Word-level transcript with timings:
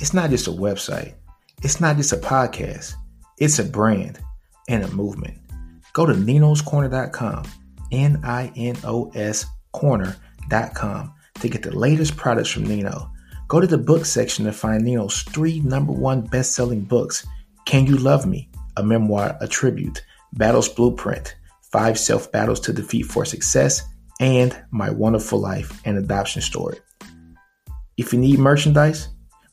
It's 0.00 0.14
not 0.14 0.30
just 0.30 0.46
a 0.46 0.52
website. 0.52 1.14
It's 1.62 1.80
not 1.80 1.96
just 1.96 2.12
a 2.12 2.16
podcast. 2.16 2.94
It's 3.38 3.58
a 3.58 3.64
brand 3.64 4.20
and 4.68 4.84
a 4.84 4.88
movement. 4.88 5.38
Go 5.92 6.06
to 6.06 6.12
ninoscorner.com, 6.12 7.44
N 7.90 8.20
I 8.22 8.52
N 8.54 8.76
O 8.84 9.10
S 9.14 9.46
corner.com 9.72 11.12
to 11.40 11.48
get 11.48 11.62
the 11.62 11.76
latest 11.76 12.16
products 12.16 12.50
from 12.50 12.64
Nino. 12.64 13.10
Go 13.48 13.60
to 13.60 13.66
the 13.66 13.78
book 13.78 14.04
section 14.04 14.44
to 14.44 14.52
find 14.52 14.84
Nino's 14.84 15.22
three 15.22 15.60
number 15.60 15.92
one 15.92 16.20
best 16.22 16.54
selling 16.54 16.82
books 16.82 17.26
Can 17.64 17.86
You 17.86 17.96
Love 17.96 18.26
Me? 18.26 18.48
A 18.76 18.82
memoir, 18.84 19.36
a 19.40 19.48
tribute, 19.48 20.04
Battles 20.34 20.68
Blueprint, 20.68 21.34
Five 21.72 21.98
Self 21.98 22.30
Battles 22.30 22.60
to 22.60 22.72
Defeat 22.72 23.04
for 23.04 23.24
Success, 23.24 23.82
and 24.20 24.56
My 24.70 24.90
Wonderful 24.90 25.40
Life 25.40 25.80
and 25.84 25.98
Adoption 25.98 26.42
Story. 26.42 26.78
If 27.96 28.12
you 28.12 28.20
need 28.20 28.38
merchandise, 28.38 29.08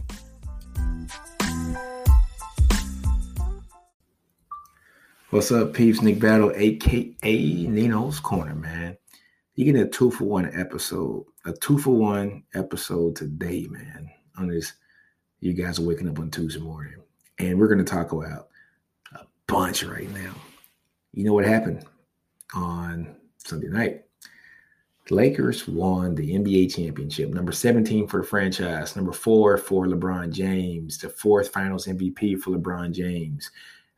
What's 5.31 5.53
up, 5.53 5.75
peeps? 5.75 6.03
Nick 6.03 6.19
Battle, 6.19 6.51
aka 6.57 7.15
Nino's 7.23 8.19
Corner, 8.19 8.57
man. 8.57 8.97
You 9.55 9.65
get 9.65 9.81
a 9.81 9.87
two 9.87 10.11
for 10.11 10.25
one 10.25 10.51
episode, 10.59 11.25
a 11.45 11.53
two 11.53 11.79
for 11.79 11.95
one 11.95 12.45
episode 12.55 13.17
today, 13.17 13.67
man. 13.71 14.11
On 14.37 14.49
this, 14.49 14.73
you 15.41 15.53
guys 15.53 15.79
are 15.79 15.85
waking 15.85 16.09
up 16.09 16.19
on 16.19 16.31
Tuesday 16.31 16.61
morning, 16.61 16.97
and 17.39 17.59
we're 17.59 17.69
going 17.69 17.79
to 17.79 17.85
talk 17.85 18.13
about 18.13 18.49
a 19.15 19.25
bunch 19.47 19.83
right 19.85 20.11
now. 20.13 20.35
You 21.13 21.25
know 21.25 21.33
what 21.33 21.45
happened 21.45 21.85
on 22.55 23.17
Sunday 23.39 23.69
night? 23.69 24.05
Lakers 25.11 25.67
won 25.67 26.15
the 26.15 26.37
NBA 26.37 26.75
championship, 26.75 27.31
number 27.31 27.53
17 27.53 28.07
for 28.07 28.21
the 28.21 28.27
franchise, 28.27 28.95
number 28.95 29.13
four 29.13 29.57
for 29.57 29.87
LeBron 29.87 30.31
James, 30.31 30.99
the 30.99 31.09
fourth 31.09 31.49
finals 31.49 31.87
MVP 31.87 32.39
for 32.39 32.53
LeBron 32.53 32.93
James, 32.93 33.51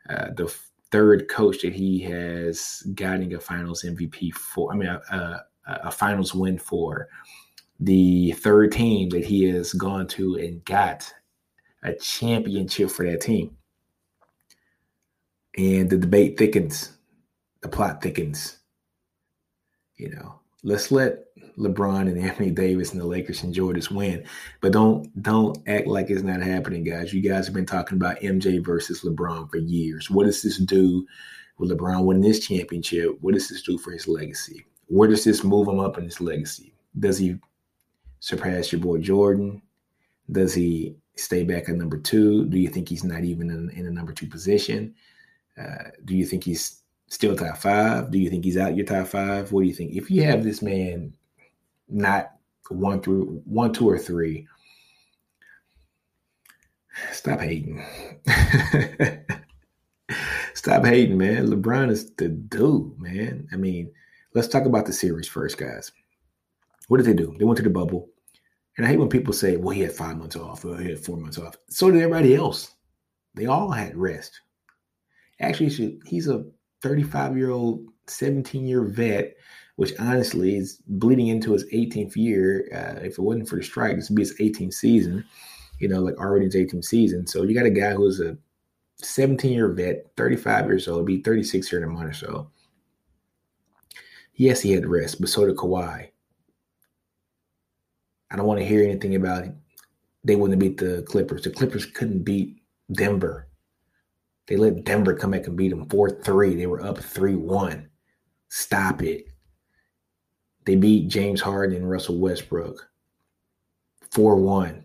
uh, 0.09 0.29
the 0.35 0.53
third 0.91 1.29
coach 1.29 1.63
that 1.63 1.75
he 1.75 1.99
has 2.01 2.83
gotten 2.95 3.35
a 3.35 3.41
finals 3.41 3.83
MVP 3.83 4.33
for, 4.33 4.73
I 4.73 4.77
mean, 4.77 4.89
a, 4.89 5.03
a, 5.11 5.43
a 5.67 5.91
finals 5.91 6.35
win 6.35 6.59
for, 6.59 7.09
the 7.81 8.33
third 8.33 8.73
team 8.73 9.09
that 9.11 9.25
he 9.25 9.45
has 9.45 9.73
gone 9.73 10.07
to 10.07 10.37
and 10.37 10.65
got 10.65 11.13
a 11.83 11.95
championship 11.95 12.91
for 12.91 13.05
that 13.05 13.21
team. 13.21 13.57
And 15.57 15.91
the 15.91 15.99
debate 15.99 16.39
thickens, 16.39 16.93
the 17.61 17.69
plot 17.69 18.03
thickens. 18.03 18.59
You 19.97 20.11
know, 20.11 20.41
let's 20.63 20.91
let 20.91 21.25
LeBron 21.59 22.03
and 22.03 22.19
Anthony 22.19 22.51
Davis 22.51 22.93
and 22.93 23.01
the 23.01 23.07
Lakers 23.07 23.45
enjoy 23.45 23.75
this 23.75 23.91
win, 23.91 24.25
but 24.61 24.73
don't 24.73 25.23
don't 25.23 25.59
act 25.67 25.87
like 25.87 26.09
it's 26.09 26.23
not 26.23 26.41
happening, 26.41 26.85
guys. 26.85 27.13
You 27.13 27.21
guys 27.21 27.47
have 27.47 27.55
been 27.55 27.67
talking 27.67 27.99
about 27.99 28.21
MJ 28.21 28.65
versus 28.65 29.03
LeBron 29.03 29.51
for 29.51 29.59
years. 29.59 30.11
What 30.11 30.25
does 30.25 30.43
this 30.43 30.59
do 30.59 31.07
with 31.59 31.71
LeBron 31.71 32.05
winning 32.05 32.23
this 32.23 32.47
championship? 32.47 33.19
What 33.21 33.35
does 33.35 33.49
this 33.49 33.63
do 33.63 33.77
for 33.77 33.93
his 33.93 34.09
legacy? 34.09 34.65
Where 34.93 35.09
does 35.09 35.25
this 35.25 35.43
move 35.43 35.69
him 35.69 35.81
up 35.81 35.97
in 35.97 36.05
his 36.05 36.21
legacy? 36.21 36.75
Does 37.01 37.17
he 37.17 37.39
surpass 38.21 38.71
your 38.73 38.83
boy 38.83 38.99
Jordan? 38.99 39.63
Does 40.31 40.53
he 40.53 40.97
stay 41.17 41.45
back 41.45 41.71
at 41.71 41.77
number 41.77 41.97
two? 41.97 42.45
Do 42.45 42.59
you 42.59 42.69
think 42.69 42.91
he's 42.91 43.03
not 43.03 43.25
even 43.25 43.49
in, 43.49 43.71
in 43.71 43.87
a 43.87 43.91
number 43.91 44.13
two 44.13 44.27
position? 44.27 44.95
Uh, 45.59 45.93
do 46.05 46.15
you 46.15 46.27
think 46.27 46.45
he's 46.45 46.83
still 47.09 47.35
top 47.35 47.57
five? 47.57 48.11
Do 48.11 48.19
you 48.19 48.29
think 48.29 48.45
he's 48.45 48.59
out 48.59 48.77
your 48.77 48.85
top 48.85 49.07
five? 49.07 49.51
What 49.51 49.63
do 49.63 49.67
you 49.67 49.73
think? 49.73 49.95
If 49.95 50.11
you 50.11 50.25
have 50.25 50.45
this 50.45 50.61
man 50.61 51.15
not 51.89 52.33
one 52.69 53.01
through 53.01 53.41
one, 53.47 53.73
two, 53.73 53.89
or 53.89 53.99
three, 53.99 54.47
stop 57.13 57.41
hating. 57.41 57.83
stop 60.53 60.85
hating, 60.85 61.17
man. 61.17 61.47
LeBron 61.47 61.91
is 61.91 62.11
the 62.11 62.29
dude, 62.29 63.01
man. 63.01 63.49
I 63.53 63.57
mean, 63.57 63.91
let's 64.35 64.49
talk 64.49 64.65
about 64.65 64.87
the 64.87 64.93
series 64.93 65.29
first, 65.29 65.59
guys. 65.59 65.93
What 66.89 66.99
did 66.99 67.07
they 67.07 67.15
do? 67.15 67.35
They 67.39 67.45
went 67.45 67.57
to 67.59 67.63
the 67.63 67.71
bubble. 67.71 68.09
And 68.77 68.87
I 68.87 68.91
hate 68.91 68.99
when 68.99 69.09
people 69.09 69.35
say, 69.35 69.57
well, 69.57 69.75
he 69.75 69.83
had 69.83 69.93
five 69.93 70.17
months 70.17 70.37
off, 70.37 70.65
or 70.65 70.79
he 70.79 70.91
had 70.91 71.05
four 71.05 71.19
months 71.19 71.39
off. 71.39 71.57
So 71.69 71.91
did 71.91 72.01
everybody 72.01 72.35
else. 72.35 72.75
They 73.35 73.47
all 73.47 73.71
had 73.71 73.97
rest. 73.97 74.41
Actually, 75.41 75.99
he's 76.07 76.29
a 76.29 76.45
35 76.83 77.37
year 77.37 77.51
old, 77.51 77.87
17 78.07 78.67
year 78.67 78.85
vet, 78.85 79.35
which 79.77 79.93
honestly 79.99 80.57
is 80.57 80.83
bleeding 80.87 81.29
into 81.29 81.53
his 81.53 81.65
18th 81.73 82.17
year. 82.17 82.69
Uh, 82.73 83.01
if 83.01 83.19
it 83.19 83.23
wasn't 83.23 83.49
for 83.49 83.57
the 83.57 83.63
strike, 83.63 83.97
this 83.97 84.09
would 84.09 84.17
be 84.17 84.23
his 84.23 84.39
18th 84.39 84.75
season, 84.75 85.25
you 85.79 85.89
know, 85.89 86.01
like 86.01 86.17
already 86.19 86.47
his 86.47 86.57
18th 86.57 86.85
season. 86.85 87.27
So 87.27 87.43
you 87.43 87.55
got 87.55 87.67
a 87.67 87.71
guy 87.71 87.93
who's 87.93 88.21
a 88.21 88.37
17 89.03 89.53
year 89.53 89.73
vet, 89.73 90.13
35 90.17 90.67
years 90.67 90.89
old, 90.89 91.07
be 91.07 91.23
36 91.23 91.69
here 91.69 91.79
in 91.79 91.85
a 91.85 91.89
month 91.89 92.11
or 92.11 92.13
so. 92.13 92.51
Yes, 94.35 94.61
he 94.61 94.73
had 94.73 94.87
rest, 94.87 95.21
but 95.21 95.29
so 95.29 95.47
did 95.47 95.57
Kawhi. 95.57 96.09
I 98.31 98.37
don't 98.37 98.47
want 98.47 98.61
to 98.61 98.67
hear 98.67 98.83
anything 98.83 99.15
about 99.15 99.45
it. 99.45 99.55
they 100.25 100.37
wouldn't 100.37 100.59
beat 100.59 100.79
the 100.79 101.03
Clippers. 101.07 101.43
The 101.43 101.51
Clippers 101.51 101.85
couldn't 101.85 102.23
beat 102.23 102.63
Denver. 102.93 103.49
They 104.47 104.57
let 104.57 104.85
Denver 104.85 105.15
come 105.15 105.33
back 105.33 105.47
and 105.47 105.57
beat 105.57 105.69
them 105.69 105.89
4 105.89 106.23
3. 106.23 106.55
They 106.55 106.67
were 106.67 106.83
up 106.83 106.99
3 106.99 107.37
1. 107.37 107.89
Stop 108.49 109.03
it. 109.03 109.27
They 110.65 110.77
beat 110.77 111.09
James 111.09 111.41
Harden 111.41 111.77
and 111.77 111.91
Russell 111.91 112.19
Westbrook 112.19 112.89
4 114.11 114.37
1. 114.37 114.85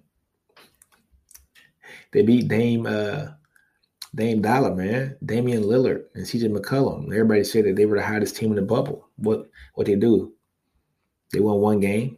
They 2.12 2.22
beat 2.22 2.48
Dame 2.48 2.86
uh, 2.86 3.28
Dame 4.16 4.42
Dollar, 4.42 4.74
man, 4.74 5.16
Damian 5.26 5.64
Lillard 5.64 6.06
and 6.16 6.26
CJ 6.26 6.56
McCollum. 6.56 7.06
Everybody 7.06 7.44
said 7.44 7.66
that 7.66 7.76
they 7.76 7.86
were 7.86 7.98
the 7.98 8.06
hottest 8.06 8.36
team 8.36 8.50
in 8.50 8.56
the 8.56 8.62
bubble. 8.62 9.07
What 9.18 9.50
what 9.76 9.88
they 9.88 9.96
do? 9.96 10.34
They 11.32 11.40
won 11.40 11.60
one 11.60 11.80
game. 11.80 12.18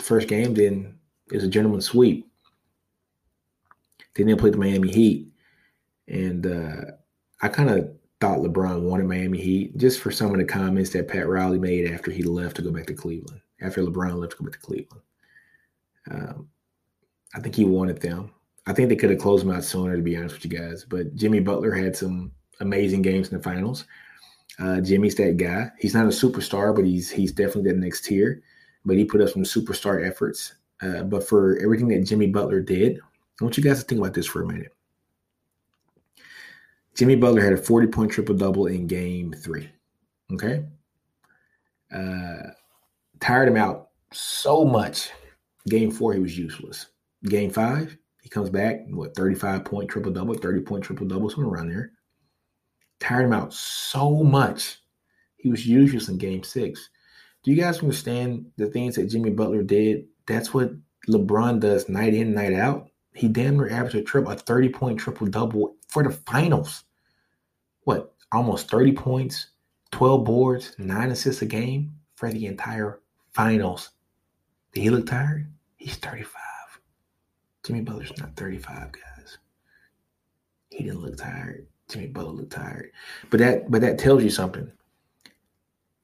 First 0.00 0.28
game, 0.28 0.54
then 0.54 0.98
it 1.30 1.34
was 1.34 1.44
a 1.44 1.48
gentleman's 1.48 1.86
sweep. 1.86 2.26
Then 4.14 4.26
they 4.26 4.32
didn't 4.32 4.40
play 4.40 4.50
the 4.50 4.58
Miami 4.58 4.90
Heat. 4.90 5.28
And 6.08 6.46
uh, 6.46 6.92
I 7.42 7.48
kind 7.48 7.70
of 7.70 7.90
thought 8.20 8.38
LeBron 8.38 8.82
wanted 8.82 9.06
Miami 9.06 9.38
Heat 9.40 9.76
just 9.76 10.00
for 10.00 10.10
some 10.10 10.32
of 10.32 10.38
the 10.38 10.44
comments 10.44 10.90
that 10.90 11.08
Pat 11.08 11.28
Riley 11.28 11.58
made 11.58 11.90
after 11.90 12.10
he 12.10 12.22
left 12.22 12.56
to 12.56 12.62
go 12.62 12.70
back 12.70 12.86
to 12.86 12.94
Cleveland, 12.94 13.40
after 13.60 13.82
LeBron 13.82 14.16
left 14.16 14.32
to 14.32 14.38
go 14.38 14.44
back 14.44 14.54
to 14.54 14.66
Cleveland. 14.66 15.02
Um, 16.10 16.48
I 17.34 17.40
think 17.40 17.54
he 17.54 17.64
wanted 17.64 18.00
them. 18.00 18.30
I 18.66 18.72
think 18.72 18.88
they 18.88 18.96
could 18.96 19.10
have 19.10 19.18
closed 19.18 19.44
them 19.44 19.54
out 19.54 19.64
sooner, 19.64 19.96
to 19.96 20.02
be 20.02 20.16
honest 20.16 20.36
with 20.36 20.50
you 20.50 20.58
guys. 20.58 20.84
But 20.84 21.14
Jimmy 21.16 21.40
Butler 21.40 21.72
had 21.72 21.96
some 21.96 22.32
amazing 22.60 23.02
games 23.02 23.28
in 23.28 23.36
the 23.36 23.42
finals. 23.42 23.84
Uh, 24.58 24.80
Jimmy's 24.80 25.16
that 25.16 25.36
guy. 25.36 25.70
He's 25.78 25.94
not 25.94 26.04
a 26.04 26.08
superstar, 26.08 26.74
but 26.74 26.84
he's 26.84 27.10
he's 27.10 27.32
definitely 27.32 27.72
that 27.72 27.78
next 27.78 28.04
tier. 28.04 28.42
But 28.84 28.96
he 28.96 29.04
put 29.04 29.20
up 29.20 29.30
some 29.30 29.42
superstar 29.42 30.06
efforts. 30.06 30.54
Uh, 30.82 31.02
but 31.02 31.26
for 31.26 31.58
everything 31.62 31.88
that 31.88 32.04
Jimmy 32.04 32.26
Butler 32.26 32.60
did, 32.60 32.98
I 33.40 33.44
want 33.44 33.56
you 33.56 33.62
guys 33.62 33.80
to 33.80 33.84
think 33.84 34.00
about 34.00 34.14
this 34.14 34.26
for 34.26 34.42
a 34.42 34.46
minute. 34.46 34.72
Jimmy 36.94 37.16
Butler 37.16 37.42
had 37.42 37.52
a 37.52 37.56
40 37.56 37.88
point 37.88 38.12
triple 38.12 38.36
double 38.36 38.66
in 38.66 38.86
game 38.86 39.32
three. 39.32 39.68
Okay. 40.32 40.64
Uh, 41.92 42.50
tired 43.20 43.48
him 43.48 43.56
out 43.56 43.88
so 44.12 44.64
much. 44.64 45.10
Game 45.68 45.90
four, 45.90 46.12
he 46.12 46.20
was 46.20 46.38
useless. 46.38 46.86
Game 47.24 47.50
five, 47.50 47.96
he 48.22 48.28
comes 48.28 48.50
back, 48.50 48.80
what, 48.88 49.14
35 49.16 49.64
point 49.64 49.88
triple 49.88 50.12
double, 50.12 50.34
30 50.34 50.60
point 50.60 50.84
triple 50.84 51.06
double, 51.06 51.30
somewhere 51.30 51.54
around 51.54 51.70
there. 51.70 51.92
Tired 53.00 53.26
him 53.26 53.32
out 53.32 53.52
so 53.52 54.22
much. 54.22 54.78
He 55.36 55.50
was 55.50 55.66
useless 55.66 56.08
in 56.08 56.18
game 56.18 56.42
six. 56.42 56.88
Do 57.42 57.50
you 57.50 57.60
guys 57.60 57.80
understand 57.80 58.46
the 58.56 58.66
things 58.66 58.96
that 58.96 59.10
Jimmy 59.10 59.30
Butler 59.30 59.62
did? 59.62 60.06
That's 60.26 60.54
what 60.54 60.72
LeBron 61.08 61.60
does 61.60 61.88
night 61.88 62.14
in, 62.14 62.34
night 62.34 62.54
out, 62.54 62.88
he 63.14 63.28
damn 63.28 63.56
near 63.56 63.70
averaged 63.70 63.96
a 63.96 64.02
triple, 64.02 64.32
a 64.32 64.36
30 64.36 64.68
point 64.70 64.98
triple 64.98 65.26
double 65.26 65.76
for 65.88 66.02
the 66.02 66.10
finals. 66.10 66.84
What, 67.82 68.14
almost 68.32 68.70
30 68.70 68.92
points, 68.92 69.48
12 69.92 70.24
boards, 70.24 70.74
nine 70.78 71.10
assists 71.10 71.42
a 71.42 71.46
game 71.46 71.94
for 72.16 72.30
the 72.30 72.46
entire 72.46 73.00
finals. 73.32 73.90
Did 74.72 74.82
he 74.82 74.90
look 74.90 75.06
tired? 75.06 75.46
He's 75.76 75.96
35. 75.96 76.32
Jimmy 77.64 77.82
Butler's 77.82 78.16
not 78.18 78.36
35, 78.36 78.92
guys. 78.92 79.38
He 80.70 80.84
didn't 80.84 81.02
look 81.02 81.16
tired. 81.16 81.66
Jimmy 81.88 82.06
Butler 82.06 82.32
looked 82.32 82.52
tired. 82.52 82.90
But 83.30 83.40
that 83.40 83.70
but 83.70 83.80
that 83.82 83.98
tells 83.98 84.22
you 84.22 84.30
something. 84.30 84.70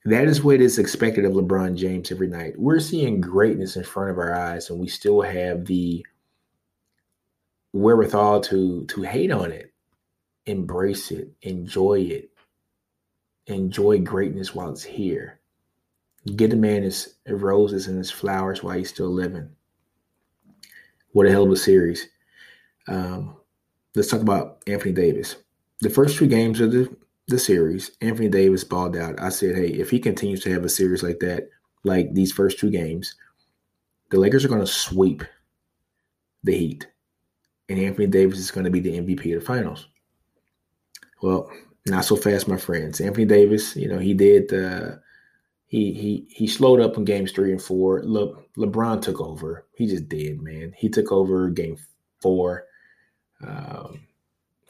That 0.05 0.29
is 0.29 0.43
what 0.43 0.61
is 0.61 0.79
expected 0.79 1.25
of 1.25 1.33
LeBron 1.33 1.77
James 1.77 2.11
every 2.11 2.29
night. 2.29 2.59
We're 2.59 2.81
seeing 2.81 3.21
greatness 3.21 3.77
in 3.77 3.85
front 3.85 4.11
of 4.11 4.19
our 4.19 4.35
eyes, 4.35 4.71
and 4.71 4.81
we 4.81 4.89
still 4.89 5.21
have 5.21 5.67
the 5.67 6.05
wherewithal 7.73 8.41
to 8.43 8.85
to 8.87 9.03
hate 9.03 9.31
on 9.31 9.53
it, 9.53 9.73
embrace 10.47 11.11
it, 11.11 11.31
enjoy 11.43 12.01
it, 12.01 12.31
enjoy 13.47 13.99
greatness 13.99 14.55
while 14.55 14.71
it's 14.71 14.83
here. 14.83 15.39
Get 16.37 16.51
the 16.51 16.57
man 16.57 16.83
his 16.83 17.15
roses 17.27 17.87
and 17.87 17.97
his 17.97 18.11
flowers 18.11 18.63
while 18.63 18.77
he's 18.77 18.91
still 18.91 19.11
living. 19.11 19.51
What 21.13 21.27
a 21.27 21.31
hell 21.31 21.45
of 21.45 21.51
a 21.51 21.57
series. 21.57 22.09
Um, 22.87 23.37
let's 23.95 24.09
talk 24.09 24.21
about 24.21 24.63
Anthony 24.67 24.93
Davis. 24.93 25.37
The 25.81 25.91
first 25.91 26.17
two 26.17 26.27
games 26.27 26.61
of 26.61 26.73
the 26.73 26.95
the 27.31 27.39
series, 27.39 27.93
Anthony 28.01 28.29
Davis 28.29 28.65
balled 28.65 28.97
out. 28.97 29.21
I 29.21 29.29
said, 29.29 29.55
hey, 29.55 29.69
if 29.69 29.91
he 29.91 30.01
continues 30.01 30.43
to 30.43 30.53
have 30.53 30.65
a 30.65 30.69
series 30.69 31.03
like 31.03 31.21
that, 31.21 31.49
like 31.85 32.13
these 32.13 32.33
first 32.33 32.59
two 32.59 32.71
games, 32.71 33.15
the 34.11 34.19
Lakers 34.19 34.45
are 34.45 34.49
going 34.49 34.61
to 34.61 34.67
sweep 34.67 35.23
the 36.43 36.57
Heat. 36.57 36.89
And 37.69 37.79
Anthony 37.79 38.09
Davis 38.09 38.39
is 38.39 38.51
going 38.51 38.65
to 38.65 38.71
be 38.71 38.81
the 38.81 38.99
MVP 38.99 39.33
of 39.35 39.41
the 39.41 39.47
finals. 39.47 39.87
Well, 41.23 41.51
not 41.87 42.05
so 42.05 42.17
fast, 42.17 42.49
my 42.49 42.57
friends. 42.57 43.01
Anthony 43.01 43.27
Davis, 43.27 43.77
you 43.77 43.89
know, 43.89 43.99
he 43.99 44.13
did 44.13 44.53
uh 44.53 44.97
he 45.67 45.93
he 45.93 46.27
he 46.29 46.47
slowed 46.47 46.81
up 46.81 46.97
in 46.97 47.05
games 47.05 47.33
three 47.33 47.53
and 47.53 47.63
four. 47.63 48.03
Le, 48.05 48.35
LeBron 48.59 49.01
took 49.01 49.21
over. 49.21 49.67
He 49.75 49.87
just 49.87 50.09
did, 50.09 50.43
man. 50.43 50.73
He 50.77 50.89
took 50.89 51.13
over 51.13 51.49
game 51.49 51.77
four. 52.21 52.65
Um, 53.47 54.01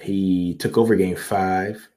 he 0.00 0.54
took 0.56 0.78
over 0.78 0.96
game 0.96 1.16
five. 1.16 1.88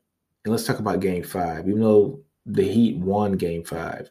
And 0.45 0.51
let's 0.51 0.65
talk 0.65 0.79
about 0.79 0.99
game 0.99 1.23
five. 1.23 1.67
Even 1.67 1.81
though 1.81 2.19
the 2.45 2.63
Heat 2.63 2.97
won 2.97 3.33
game 3.33 3.63
five, 3.63 4.09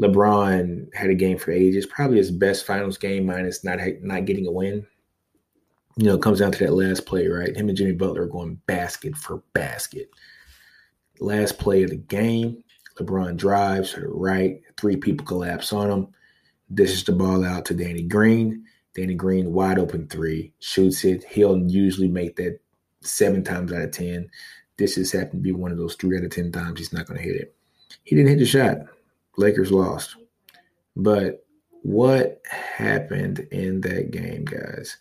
LeBron 0.00 0.92
had 0.94 1.10
a 1.10 1.14
game 1.14 1.38
for 1.38 1.52
ages, 1.52 1.86
probably 1.86 2.16
his 2.16 2.32
best 2.32 2.66
finals 2.66 2.98
game, 2.98 3.26
minus 3.26 3.62
not 3.62 3.78
not 4.02 4.24
getting 4.24 4.46
a 4.46 4.50
win. 4.50 4.86
You 5.96 6.06
know, 6.06 6.14
it 6.14 6.22
comes 6.22 6.40
down 6.40 6.50
to 6.50 6.58
that 6.64 6.72
last 6.72 7.06
play, 7.06 7.28
right? 7.28 7.56
Him 7.56 7.68
and 7.68 7.78
Jimmy 7.78 7.92
Butler 7.92 8.22
are 8.22 8.26
going 8.26 8.60
basket 8.66 9.16
for 9.16 9.44
basket. 9.52 10.10
Last 11.20 11.58
play 11.58 11.84
of 11.84 11.90
the 11.90 11.96
game, 11.96 12.64
LeBron 12.98 13.36
drives 13.36 13.92
to 13.92 14.00
the 14.00 14.08
right, 14.08 14.60
three 14.76 14.96
people 14.96 15.24
collapse 15.24 15.72
on 15.72 15.88
him, 15.88 16.08
dishes 16.74 17.04
the 17.04 17.12
ball 17.12 17.44
out 17.44 17.64
to 17.66 17.74
Danny 17.74 18.02
Green. 18.02 18.64
Danny 18.96 19.14
Green, 19.14 19.52
wide 19.52 19.78
open 19.78 20.08
three, 20.08 20.52
shoots 20.58 21.04
it. 21.04 21.24
He'll 21.24 21.58
usually 21.58 22.08
make 22.08 22.34
that 22.36 22.60
seven 23.06 23.42
times 23.44 23.72
out 23.72 23.82
of 23.82 23.92
10. 23.92 24.28
This 24.76 24.96
just 24.96 25.12
happened 25.12 25.32
to 25.32 25.38
be 25.38 25.52
one 25.52 25.70
of 25.70 25.78
those 25.78 25.94
three 25.94 26.16
out 26.18 26.24
of 26.24 26.30
10 26.30 26.52
times 26.52 26.78
he's 26.78 26.92
not 26.92 27.06
going 27.06 27.18
to 27.18 27.24
hit 27.24 27.36
it. 27.36 27.54
He 28.02 28.16
didn't 28.16 28.30
hit 28.30 28.38
the 28.38 28.46
shot. 28.46 28.78
Lakers 29.36 29.70
lost. 29.72 30.16
But 30.96 31.44
what 31.82 32.42
happened 32.50 33.46
in 33.50 33.80
that 33.82 34.10
game, 34.10 34.44
guys, 34.44 34.96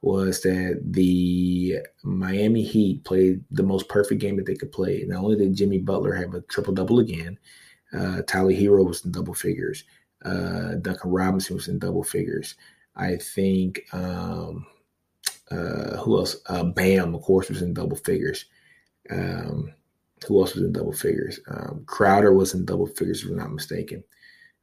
was 0.00 0.42
that 0.42 0.80
the 0.84 1.78
Miami 2.04 2.62
Heat 2.62 3.04
played 3.04 3.42
the 3.50 3.62
most 3.62 3.88
perfect 3.88 4.20
game 4.20 4.36
that 4.36 4.46
they 4.46 4.54
could 4.54 4.70
play. 4.70 5.04
Not 5.06 5.24
only 5.24 5.36
did 5.36 5.56
Jimmy 5.56 5.78
Butler 5.78 6.14
have 6.14 6.34
a 6.34 6.40
triple 6.42 6.74
double 6.74 7.00
again, 7.00 7.38
uh, 7.92 8.22
Tyler 8.26 8.52
Herro 8.52 8.86
was 8.86 9.04
in 9.04 9.10
double 9.10 9.34
figures. 9.34 9.84
Uh, 10.24 10.74
Duncan 10.74 11.10
Robinson 11.10 11.56
was 11.56 11.68
in 11.68 11.78
double 11.78 12.04
figures. 12.04 12.54
I 12.94 13.16
think 13.16 13.82
um, 13.92 14.66
uh, 15.50 15.96
who 15.98 16.18
else? 16.18 16.36
Uh, 16.46 16.64
Bam, 16.64 17.14
of 17.14 17.22
course, 17.22 17.48
was 17.48 17.62
in 17.62 17.74
double 17.74 17.96
figures. 17.96 18.46
Um, 19.10 19.72
who 20.26 20.40
else 20.40 20.54
was 20.54 20.64
in 20.64 20.72
double 20.72 20.92
figures? 20.92 21.40
Um, 21.48 21.84
Crowder 21.86 22.32
was 22.32 22.54
in 22.54 22.64
double 22.64 22.86
figures, 22.86 23.22
if 23.22 23.30
I'm 23.30 23.36
not 23.36 23.52
mistaken. 23.52 24.02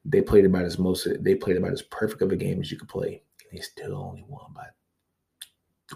They 0.04 0.22
played 0.22 0.46
about 0.46 0.66
as 0.66 0.78
most. 0.78 1.08
They 1.22 1.36
played 1.36 1.58
about 1.58 1.72
as 1.72 1.82
perfect 1.82 2.22
of 2.22 2.32
a 2.32 2.36
game 2.36 2.62
as 2.62 2.72
you 2.72 2.78
could 2.78 2.90
play, 2.90 3.24
and 3.50 3.58
they 3.58 3.62
still 3.62 3.96
only 3.96 4.24
won 4.28 4.54
by 4.54 4.68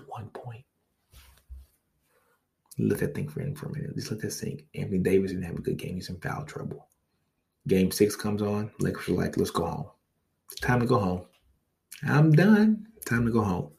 one 0.07 0.29
point. 0.29 0.65
Let 2.79 2.99
that 2.99 3.13
think 3.13 3.29
for 3.29 3.41
in 3.41 3.55
for 3.55 3.67
a 3.67 3.73
minute. 3.73 3.95
Just 3.95 4.09
let 4.09 4.21
that 4.21 4.31
sink. 4.31 4.65
Anthony 4.73 4.99
Davis 4.99 5.31
didn't 5.31 5.45
have 5.45 5.57
a 5.57 5.61
good 5.61 5.77
game. 5.77 5.95
He's 5.95 6.09
in 6.09 6.19
foul 6.19 6.45
trouble. 6.45 6.87
Game 7.67 7.91
six 7.91 8.15
comes 8.15 8.41
on. 8.41 8.71
Lakers 8.79 9.09
are 9.09 9.13
like, 9.13 9.37
let's 9.37 9.51
go 9.51 9.65
home. 9.65 9.87
It's 10.49 10.61
time 10.61 10.79
to 10.79 10.85
go 10.85 10.97
home. 10.97 11.25
I'm 12.07 12.31
done. 12.31 12.87
Time 13.05 13.25
to 13.25 13.31
go 13.31 13.43
home 13.43 13.71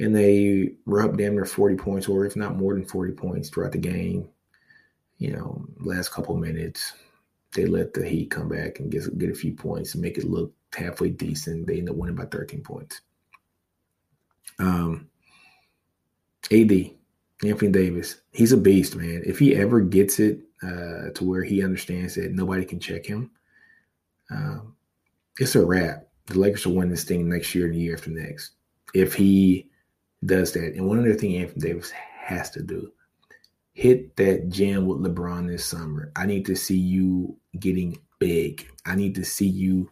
and 0.00 0.16
they 0.16 0.72
were 0.86 1.02
up 1.02 1.16
damn 1.16 1.34
near 1.34 1.44
40 1.44 1.76
points, 1.76 2.08
or 2.08 2.24
if 2.24 2.34
not 2.34 2.56
more 2.56 2.74
than 2.74 2.86
40 2.86 3.12
points 3.12 3.50
throughout 3.50 3.72
the 3.72 3.78
game. 3.78 4.26
You 5.18 5.32
know, 5.32 5.66
last 5.78 6.10
couple 6.10 6.34
minutes, 6.36 6.94
they 7.52 7.66
let 7.66 7.92
the 7.92 8.08
Heat 8.08 8.30
come 8.30 8.48
back 8.48 8.80
and 8.80 8.90
get, 8.90 9.18
get 9.18 9.30
a 9.30 9.34
few 9.34 9.52
points 9.52 9.92
and 9.92 10.02
make 10.02 10.16
it 10.16 10.24
look 10.24 10.52
halfway 10.74 11.10
decent. 11.10 11.66
They 11.66 11.78
end 11.78 11.90
up 11.90 11.96
winning 11.96 12.16
by 12.16 12.24
13 12.24 12.62
points. 12.62 13.02
Um, 14.58 15.08
AD, 16.50 16.72
Anthony 17.44 17.70
Davis, 17.70 18.22
he's 18.32 18.52
a 18.52 18.56
beast, 18.56 18.96
man. 18.96 19.22
If 19.26 19.38
he 19.38 19.54
ever 19.54 19.80
gets 19.80 20.18
it 20.18 20.40
uh, 20.62 21.10
to 21.14 21.24
where 21.24 21.44
he 21.44 21.62
understands 21.62 22.14
that 22.14 22.32
nobody 22.32 22.64
can 22.64 22.80
check 22.80 23.04
him, 23.04 23.30
um, 24.30 24.74
it's 25.38 25.56
a 25.56 25.64
wrap. 25.64 26.06
The 26.26 26.38
Lakers 26.38 26.66
will 26.66 26.76
win 26.76 26.88
this 26.88 27.04
thing 27.04 27.28
next 27.28 27.54
year 27.54 27.66
and 27.66 27.74
the 27.74 27.78
year 27.78 27.94
after 27.94 28.10
next. 28.10 28.52
If 28.94 29.14
he 29.14 29.70
does 30.24 30.52
that. 30.52 30.74
And 30.74 30.86
one 30.86 30.98
other 30.98 31.14
thing 31.14 31.36
Anthony 31.36 31.68
Davis 31.68 31.90
has 31.90 32.50
to 32.50 32.62
do 32.62 32.92
hit 33.72 34.14
that 34.16 34.48
gym 34.50 34.86
with 34.86 34.98
LeBron 34.98 35.48
this 35.48 35.64
summer. 35.64 36.12
I 36.16 36.26
need 36.26 36.44
to 36.46 36.54
see 36.54 36.76
you 36.76 37.36
getting 37.58 37.98
big. 38.18 38.68
I 38.84 38.94
need 38.94 39.14
to 39.14 39.24
see 39.24 39.46
you, 39.46 39.90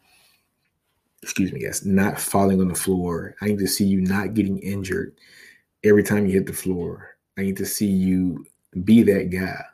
excuse 1.23 1.53
me, 1.53 1.61
guys, 1.61 1.87
not 1.87 2.21
falling 2.21 2.61
on 2.61 2.69
the 2.69 2.75
floor. 2.75 3.35
I 3.41 3.47
need 3.47 3.59
to 3.61 3.67
see 3.67 3.87
you 3.87 4.03
not 4.03 4.35
getting 4.35 4.59
injured 4.59 5.17
every 5.85 6.03
time 6.03 6.27
you 6.27 6.35
hit 6.35 6.47
the 6.47 6.53
floor. 6.53 7.17
I 7.39 7.43
need 7.43 7.57
to 7.59 7.67
see 7.67 7.87
you 7.87 8.45
be 8.85 9.03
that 9.05 9.31
guy. 9.31 9.65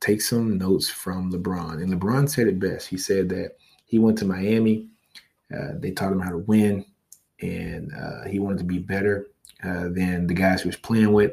Take 0.00 0.20
some 0.20 0.58
notes 0.58 0.90
from 0.90 1.32
LeBron. 1.32 1.82
And 1.82 1.92
LeBron 1.92 2.28
said 2.28 2.48
it 2.48 2.58
best. 2.58 2.88
He 2.88 2.98
said 2.98 3.28
that 3.30 3.56
he 3.86 3.98
went 3.98 4.18
to 4.18 4.26
Miami. 4.26 4.88
Uh, 5.50 5.72
they 5.78 5.92
taught 5.92 6.12
him 6.12 6.20
how 6.20 6.30
to 6.30 6.38
win, 6.38 6.84
and 7.40 7.92
uh, 7.94 8.26
he 8.28 8.38
wanted 8.38 8.58
to 8.58 8.64
be 8.64 8.78
better 8.78 9.28
uh, 9.62 9.88
than 9.90 10.26
the 10.26 10.34
guys 10.34 10.62
he 10.62 10.68
was 10.68 10.76
playing 10.76 11.12
with. 11.12 11.32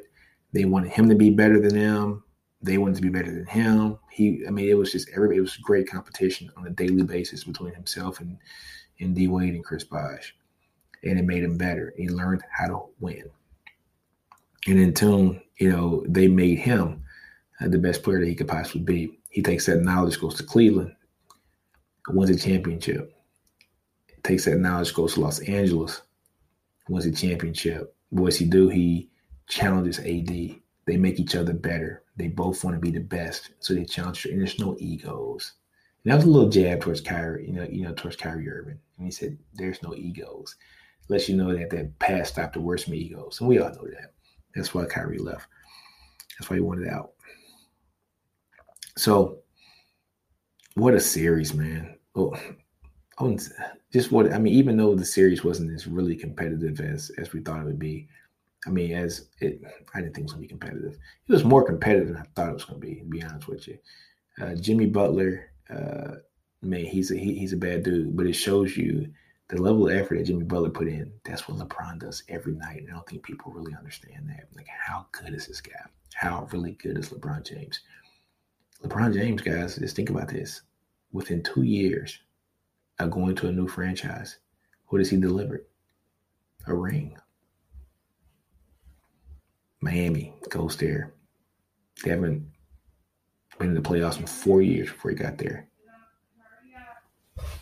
They 0.54 0.66
wanted 0.66 0.92
him 0.92 1.10
to 1.10 1.16
be 1.16 1.30
better 1.30 1.60
than 1.60 1.76
them. 1.76 2.24
They 2.62 2.78
wanted 2.78 2.96
to 2.98 3.02
be 3.02 3.10
better 3.10 3.32
than 3.32 3.46
him. 3.46 3.98
He, 4.12 4.44
I 4.48 4.52
mean, 4.52 4.70
it 4.70 4.74
was 4.74 4.92
just 4.92 5.10
every. 5.16 5.38
It 5.38 5.42
was 5.42 5.58
great 5.58 5.90
competition 5.90 6.52
on 6.58 6.68
a 6.68 6.72
daily 6.72 7.04
basis 7.04 7.44
between 7.44 7.74
himself 7.74 8.20
and 8.20 8.38
and 9.00 9.16
D 9.16 9.28
Wade 9.28 9.56
and 9.56 9.64
Chris 9.64 9.84
Bosh, 9.84 10.36
and 11.04 11.18
it 11.18 11.26
made 11.26 11.44
him 11.44 11.58
better. 11.58 11.94
He 11.96 12.10
learned 12.10 12.44
how 12.52 12.68
to 12.68 12.82
win. 13.00 13.24
And 14.68 14.78
in 14.78 14.94
tune, 14.94 15.42
you 15.58 15.72
know, 15.72 16.04
they 16.08 16.28
made 16.28 16.60
him 16.60 17.04
uh, 17.62 17.70
the 17.70 17.78
best 17.78 18.04
player 18.04 18.20
that 18.20 18.28
he 18.28 18.36
could 18.36 18.48
possibly 18.48 18.82
be. 18.82 19.20
He 19.30 19.42
takes 19.42 19.68
that 19.68 19.82
knowledge, 19.82 20.20
goes 20.20 20.36
to 20.36 20.44
Cleveland, 20.44 20.94
wins 22.10 22.30
a 22.30 22.38
championship. 22.38 23.16
Takes 24.24 24.46
that 24.46 24.58
knowledge, 24.58 24.94
goes 24.94 25.14
to 25.14 25.22
Los 25.22 25.40
Angeles, 25.40 26.02
wins 26.90 27.06
a 27.06 27.12
championship 27.12 27.96
what 28.10 28.26
does 28.26 28.38
he 28.38 28.46
do? 28.46 28.70
He 28.70 29.10
challenges 29.48 30.00
AD. 30.00 30.28
They 30.86 30.98
make 30.98 31.20
each 31.20 31.36
other 31.36 31.54
better. 31.54 32.04
They 32.18 32.28
both 32.28 32.64
want 32.64 32.76
to 32.76 32.82
be 32.82 32.92
the 32.92 33.00
best, 33.00 33.52
so 33.60 33.74
they 33.74 33.86
challenge. 33.86 34.26
And 34.26 34.40
there's 34.40 34.60
no 34.60 34.76
egos. 34.80 35.54
And 36.04 36.12
that 36.12 36.18
was 36.18 36.26
a 36.26 36.30
little 36.30 36.50
jab 36.50 36.82
towards 36.82 37.02
Kyrie, 37.02 37.48
you 37.48 37.54
know, 37.54 37.68
you 37.70 37.84
know, 37.84 37.94
towards 37.94 38.16
Kyrie 38.16 38.50
Irving. 38.50 38.80
And 38.98 39.06
he 39.06 39.12
said, 39.12 39.38
"There's 39.54 39.84
no 39.84 39.94
egos." 39.94 40.56
Lets 41.08 41.28
you 41.28 41.36
know 41.36 41.56
that 41.56 41.70
that 41.72 41.98
past 42.00 42.34
stopped 42.34 42.54
the 42.54 42.62
worst 42.62 42.88
me 42.88 42.98
egos, 42.98 43.40
and 43.40 43.50
we 43.50 43.60
all 43.60 43.70
know 43.70 43.88
that. 43.88 44.14
That's 44.56 44.74
why 44.74 44.86
Kyrie 44.86 45.18
left. 45.18 45.48
That's 46.38 46.50
why 46.50 46.58
he 46.58 46.62
wanted 46.62 46.88
out. 46.88 47.14
So, 48.98 49.40
what 50.76 50.94
a 50.94 51.00
series, 51.00 51.54
man! 51.54 51.98
Oh, 52.16 52.36
just 53.92 54.12
what 54.12 54.32
I 54.34 54.40
mean, 54.40 54.54
even 54.54 54.78
though 54.78 54.96
the 54.96 55.06
series 55.06 55.44
wasn't 55.44 55.72
as 55.74 55.88
really 55.88 56.16
competitive 56.16 56.80
as 56.80 57.12
as 57.18 57.34
we 57.34 57.42
thought 57.42 57.62
it 57.62 57.66
would 57.66 57.80
be. 57.80 58.08
I 58.68 58.72
mean, 58.72 58.92
as 58.92 59.28
it, 59.40 59.62
I 59.94 60.02
didn't 60.02 60.16
think 60.16 60.24
it 60.24 60.24
was 60.24 60.34
gonna 60.34 60.42
be 60.42 60.48
competitive. 60.48 60.98
It 61.28 61.32
was 61.32 61.46
more 61.46 61.64
competitive 61.64 62.10
than 62.10 62.18
I 62.18 62.26
thought 62.36 62.50
it 62.50 62.54
was 62.54 62.66
gonna 62.66 62.80
be. 62.80 62.96
To 62.96 63.06
be 63.06 63.24
honest 63.24 63.48
with 63.48 63.68
you, 63.68 63.78
uh, 64.42 64.56
Jimmy 64.56 64.86
Butler, 64.86 65.52
uh, 65.70 66.16
man, 66.62 66.86
he's 66.86 67.12
a 67.12 67.18
he, 67.18 67.36
he's 67.36 67.54
a 67.54 67.58
bad 67.58 67.84
dude, 67.84 68.18
but 68.18 68.26
it 68.26 68.34
shows 68.34 68.76
you 68.76 69.10
the 69.50 69.62
level 69.62 69.88
of 69.88 69.96
effort 69.96 70.18
that 70.18 70.26
Jimmy 70.26 70.44
Butler 70.44 70.70
put 70.70 70.88
in, 70.88 71.12
that's 71.26 71.48
what 71.48 71.58
LeBron 71.58 72.00
does 72.00 72.24
every 72.30 72.54
night. 72.54 72.82
And 72.82 72.90
I 72.90 72.94
don't 72.94 73.08
think 73.08 73.24
people 73.24 73.52
really 73.52 73.76
understand 73.76 74.30
that. 74.30 74.48
Like, 74.56 74.68
how 74.68 75.08
good 75.12 75.34
is 75.34 75.48
this 75.48 75.60
guy? 75.60 75.74
How 76.14 76.48
really 76.52 76.74
good 76.74 76.98
is 76.98 77.10
LeBron 77.10 77.44
James? 77.48 77.82
LeBron 78.84 79.14
James, 79.14 79.42
guys, 79.42 79.78
just 79.78 79.96
think 79.96 80.12
about 80.12 80.30
this. 80.30 80.62
Within 81.12 81.42
two 81.42 81.64
years 81.64 82.20
going 83.08 83.36
to 83.36 83.48
a 83.48 83.52
new 83.52 83.68
franchise, 83.68 84.40
what 84.88 85.00
has 85.00 85.10
he 85.10 85.18
delivered? 85.18 85.66
A 86.68 86.76
ring. 86.76 87.16
Miami 89.82 90.34
goes 90.50 90.76
there. 90.76 91.14
They 92.04 92.10
haven't 92.10 92.46
been 93.58 93.70
in 93.70 93.76
the 93.76 93.82
playoffs 93.82 94.20
in 94.20 94.26
four 94.26 94.62
years 94.62 94.90
before 94.90 95.12
he 95.12 95.18
got 95.18 95.38
there. 95.38 95.68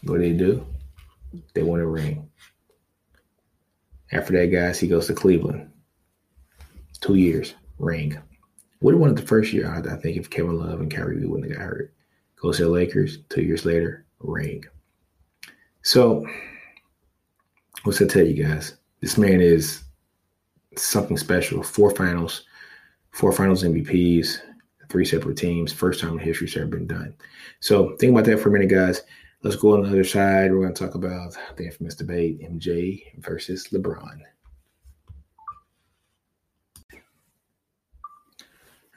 What 0.03 0.17
do 0.17 0.22
they 0.22 0.34
do? 0.34 0.65
They 1.53 1.62
win 1.62 1.82
a 1.82 1.86
ring. 1.86 2.29
After 4.12 4.34
that, 4.34 4.48
guys, 4.48 4.79
he 4.79 4.88
goes 4.88 5.08
to 5.08 5.13
Cleveland. 5.13 5.72
Two 7.00 7.15
years, 7.15 7.53
ring. 7.77 8.17
Would 8.82 8.94
have 8.94 9.01
won 9.01 9.13
the 9.13 9.22
first 9.22 9.53
year, 9.53 9.72
I 9.72 9.82
think, 9.98 10.17
if 10.17 10.29
Kevin 10.29 10.58
Love 10.58 10.79
and 10.79 10.94
Kyrie 10.94 11.25
wouldn't 11.25 11.50
have 11.50 11.60
got 11.60 11.65
hurt. 11.65 11.94
Goes 12.38 12.58
to 12.58 12.63
the 12.63 12.70
Lakers. 12.70 13.20
Two 13.29 13.41
years 13.41 13.65
later, 13.65 14.06
ring. 14.20 14.63
So, 15.84 16.25
what's 17.84 18.01
I 18.01 18.07
tell 18.07 18.25
you 18.25 18.43
guys? 18.43 18.77
This 19.01 19.17
man 19.17 19.41
is 19.41 19.84
something 20.75 21.17
special. 21.17 21.63
Four 21.63 21.91
finals, 21.91 22.46
four 23.12 23.31
finals 23.31 23.63
MVPs, 23.63 24.39
three 24.89 25.05
separate 25.05 25.38
teams. 25.38 25.72
First 25.72 26.00
time 26.00 26.13
in 26.13 26.19
history 26.19 26.48
it's 26.48 26.57
ever 26.57 26.67
been 26.67 26.88
done. 26.88 27.13
So 27.60 27.96
think 27.98 28.12
about 28.12 28.25
that 28.25 28.39
for 28.39 28.50
a 28.50 28.51
minute, 28.51 28.69
guys. 28.69 29.01
Let's 29.43 29.55
go 29.55 29.74
on 29.74 29.84
the 29.84 29.89
other 29.89 30.03
side. 30.03 30.51
We're 30.51 30.62
going 30.62 30.74
to 30.74 30.86
talk 30.86 30.96
about 30.96 31.38
the 31.55 31.65
infamous 31.65 31.96
debate 31.96 32.41
MJ 32.41 33.01
versus 33.19 33.67
LeBron. 33.72 34.22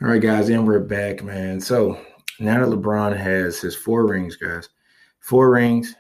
All 0.03 0.09
right, 0.09 0.23
guys, 0.23 0.49
and 0.49 0.67
we're 0.67 0.81
back, 0.81 1.23
man. 1.23 1.61
So 1.61 2.01
now 2.39 2.65
that 2.65 2.75
LeBron 2.75 3.15
has 3.15 3.61
his 3.61 3.77
four 3.77 4.07
rings, 4.07 4.35
guys, 4.37 4.71
four 5.19 5.51
rings, 5.51 5.95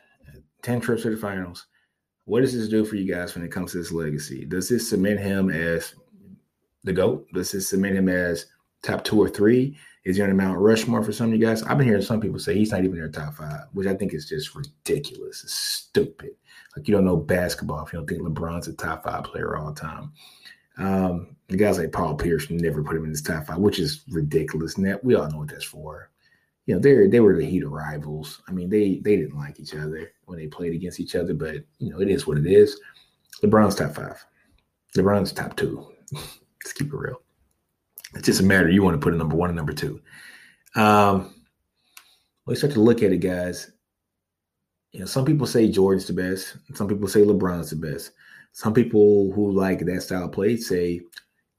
10 0.62 0.80
trips 0.80 1.02
to 1.02 1.10
the 1.10 1.16
finals, 1.16 1.66
what 2.24 2.42
does 2.42 2.54
this 2.54 2.68
do 2.68 2.84
for 2.84 2.96
you 2.96 3.12
guys 3.12 3.34
when 3.34 3.44
it 3.44 3.50
comes 3.50 3.72
to 3.72 3.78
this 3.78 3.92
legacy? 3.92 4.44
Does 4.44 4.68
this 4.68 4.90
cement 4.90 5.20
him 5.20 5.50
as 5.50 5.94
the 6.84 6.92
GOAT? 6.92 7.26
Does 7.32 7.52
this 7.52 7.68
cement 7.68 7.96
him 7.96 8.08
as 8.08 8.46
top 8.82 9.04
two 9.04 9.20
or 9.20 9.28
three? 9.28 9.76
Is 10.04 10.16
he 10.16 10.22
on 10.22 10.28
the 10.30 10.34
Mount 10.34 10.58
Rushmore 10.58 11.02
for 11.02 11.12
some 11.12 11.32
of 11.32 11.38
you 11.38 11.44
guys? 11.44 11.62
I've 11.62 11.76
been 11.76 11.86
hearing 11.86 12.02
some 12.02 12.20
people 12.20 12.38
say 12.38 12.54
he's 12.54 12.70
not 12.70 12.80
even 12.80 12.92
in 12.92 12.98
their 12.98 13.08
top 13.08 13.34
five, 13.34 13.64
which 13.72 13.86
I 13.86 13.94
think 13.94 14.14
is 14.14 14.28
just 14.28 14.54
ridiculous. 14.54 15.44
It's 15.44 15.52
stupid. 15.52 16.30
Like 16.76 16.88
you 16.88 16.94
don't 16.94 17.04
know 17.04 17.16
basketball 17.16 17.84
if 17.84 17.92
you 17.92 17.98
don't 17.98 18.08
think 18.08 18.22
LeBron's 18.22 18.68
a 18.68 18.72
top 18.72 19.04
five 19.04 19.24
player 19.24 19.56
all 19.56 19.72
the 19.72 19.80
time. 19.80 20.12
Um, 20.78 21.36
the 21.48 21.56
guys 21.56 21.78
like 21.78 21.92
Paul 21.92 22.14
Pierce 22.14 22.48
never 22.48 22.82
put 22.82 22.96
him 22.96 23.04
in 23.04 23.10
his 23.10 23.22
top 23.22 23.46
five, 23.46 23.58
which 23.58 23.78
is 23.78 24.02
ridiculous. 24.08 24.74
That 24.74 25.04
we 25.04 25.14
all 25.14 25.28
know 25.28 25.38
what 25.38 25.48
that's 25.48 25.64
for. 25.64 26.10
You 26.70 26.76
know, 26.76 26.82
they 26.82 27.08
they 27.08 27.18
were 27.18 27.36
the 27.36 27.44
heat 27.44 27.64
of 27.64 27.72
rivals. 27.72 28.40
I 28.48 28.52
mean, 28.52 28.70
they 28.70 29.00
they 29.02 29.16
didn't 29.16 29.36
like 29.36 29.58
each 29.58 29.74
other 29.74 30.12
when 30.26 30.38
they 30.38 30.46
played 30.46 30.72
against 30.72 31.00
each 31.00 31.16
other, 31.16 31.34
but 31.34 31.56
you 31.80 31.90
know, 31.90 32.00
it 32.00 32.08
is 32.08 32.28
what 32.28 32.38
it 32.38 32.46
is. 32.46 32.80
LeBron's 33.42 33.74
top 33.74 33.92
five. 33.92 34.24
LeBron's 34.96 35.32
top 35.32 35.56
two. 35.56 35.84
Let's 36.12 36.72
keep 36.72 36.86
it 36.86 36.96
real. 36.96 37.22
It's 38.14 38.26
just 38.26 38.40
a 38.40 38.44
matter 38.44 38.70
you 38.70 38.84
want 38.84 38.94
to 38.94 39.04
put 39.04 39.12
a 39.12 39.16
number 39.16 39.34
one 39.34 39.50
and 39.50 39.56
number 39.56 39.72
two. 39.72 40.00
Um, 40.76 41.34
let's 42.46 42.60
start 42.60 42.74
to 42.74 42.80
look 42.80 43.02
at 43.02 43.10
it, 43.10 43.18
guys. 43.18 43.72
You 44.92 45.00
know, 45.00 45.06
some 45.06 45.24
people 45.24 45.48
say 45.48 45.68
Jordan's 45.68 46.06
the 46.06 46.12
best. 46.12 46.56
Some 46.74 46.86
people 46.86 47.08
say 47.08 47.22
LeBron's 47.22 47.70
the 47.70 47.76
best. 47.76 48.12
Some 48.52 48.74
people 48.74 49.32
who 49.32 49.50
like 49.50 49.80
that 49.80 50.02
style 50.02 50.26
of 50.26 50.32
play 50.32 50.56
say 50.56 51.00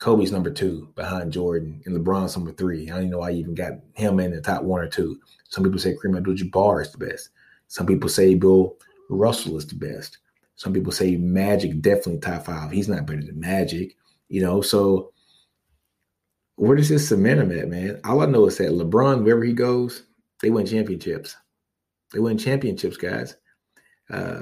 Kobe's 0.02 0.32
number 0.32 0.50
two 0.50 0.92
behind 0.96 1.32
Jordan 1.32 1.80
and 1.86 1.96
LeBron's 1.96 2.36
number 2.36 2.52
three. 2.52 2.90
I 2.90 2.94
don't 2.94 3.02
even 3.02 3.12
know 3.12 3.20
why 3.20 3.30
you 3.30 3.40
even 3.40 3.54
got 3.54 3.74
him 3.94 4.20
in 4.20 4.32
the 4.32 4.42
top 4.42 4.64
one 4.64 4.82
or 4.82 4.88
two. 4.88 5.20
Some 5.48 5.64
people 5.64 5.78
say 5.78 5.94
Kareem 5.94 6.18
Abdul-Jabbar 6.18 6.82
is 6.82 6.92
the 6.92 6.98
best. 6.98 7.30
Some 7.68 7.86
people 7.86 8.10
say 8.10 8.34
Bill 8.34 8.76
Russell 9.10 9.58
is 9.58 9.68
the 9.68 9.76
best. 9.76 10.18
Some 10.56 10.74
people 10.74 10.92
say 10.92 11.18
Magic 11.18 11.82
definitely 11.82 12.18
top 12.18 12.46
five. 12.46 12.72
He's 12.72 12.90
not 12.90 13.06
better 13.06 13.22
than 13.22 13.40
Magic, 13.40 13.96
you 14.28 14.42
know. 14.42 14.62
So 14.62 15.14
where 16.56 16.76
does 16.76 16.90
this 16.90 17.08
cement 17.08 17.40
him 17.40 17.58
at, 17.58 17.70
man? 17.70 18.02
All 18.04 18.22
I 18.22 18.26
know 18.26 18.48
is 18.48 18.58
that 18.58 18.72
LeBron, 18.72 19.24
wherever 19.24 19.44
he 19.44 19.54
goes, 19.54 20.04
they 20.42 20.50
win 20.50 20.66
championships. 20.66 21.36
They 22.12 22.20
win 22.20 22.40
championships, 22.40 22.98
guys. 22.98 23.36
Uh, 24.10 24.42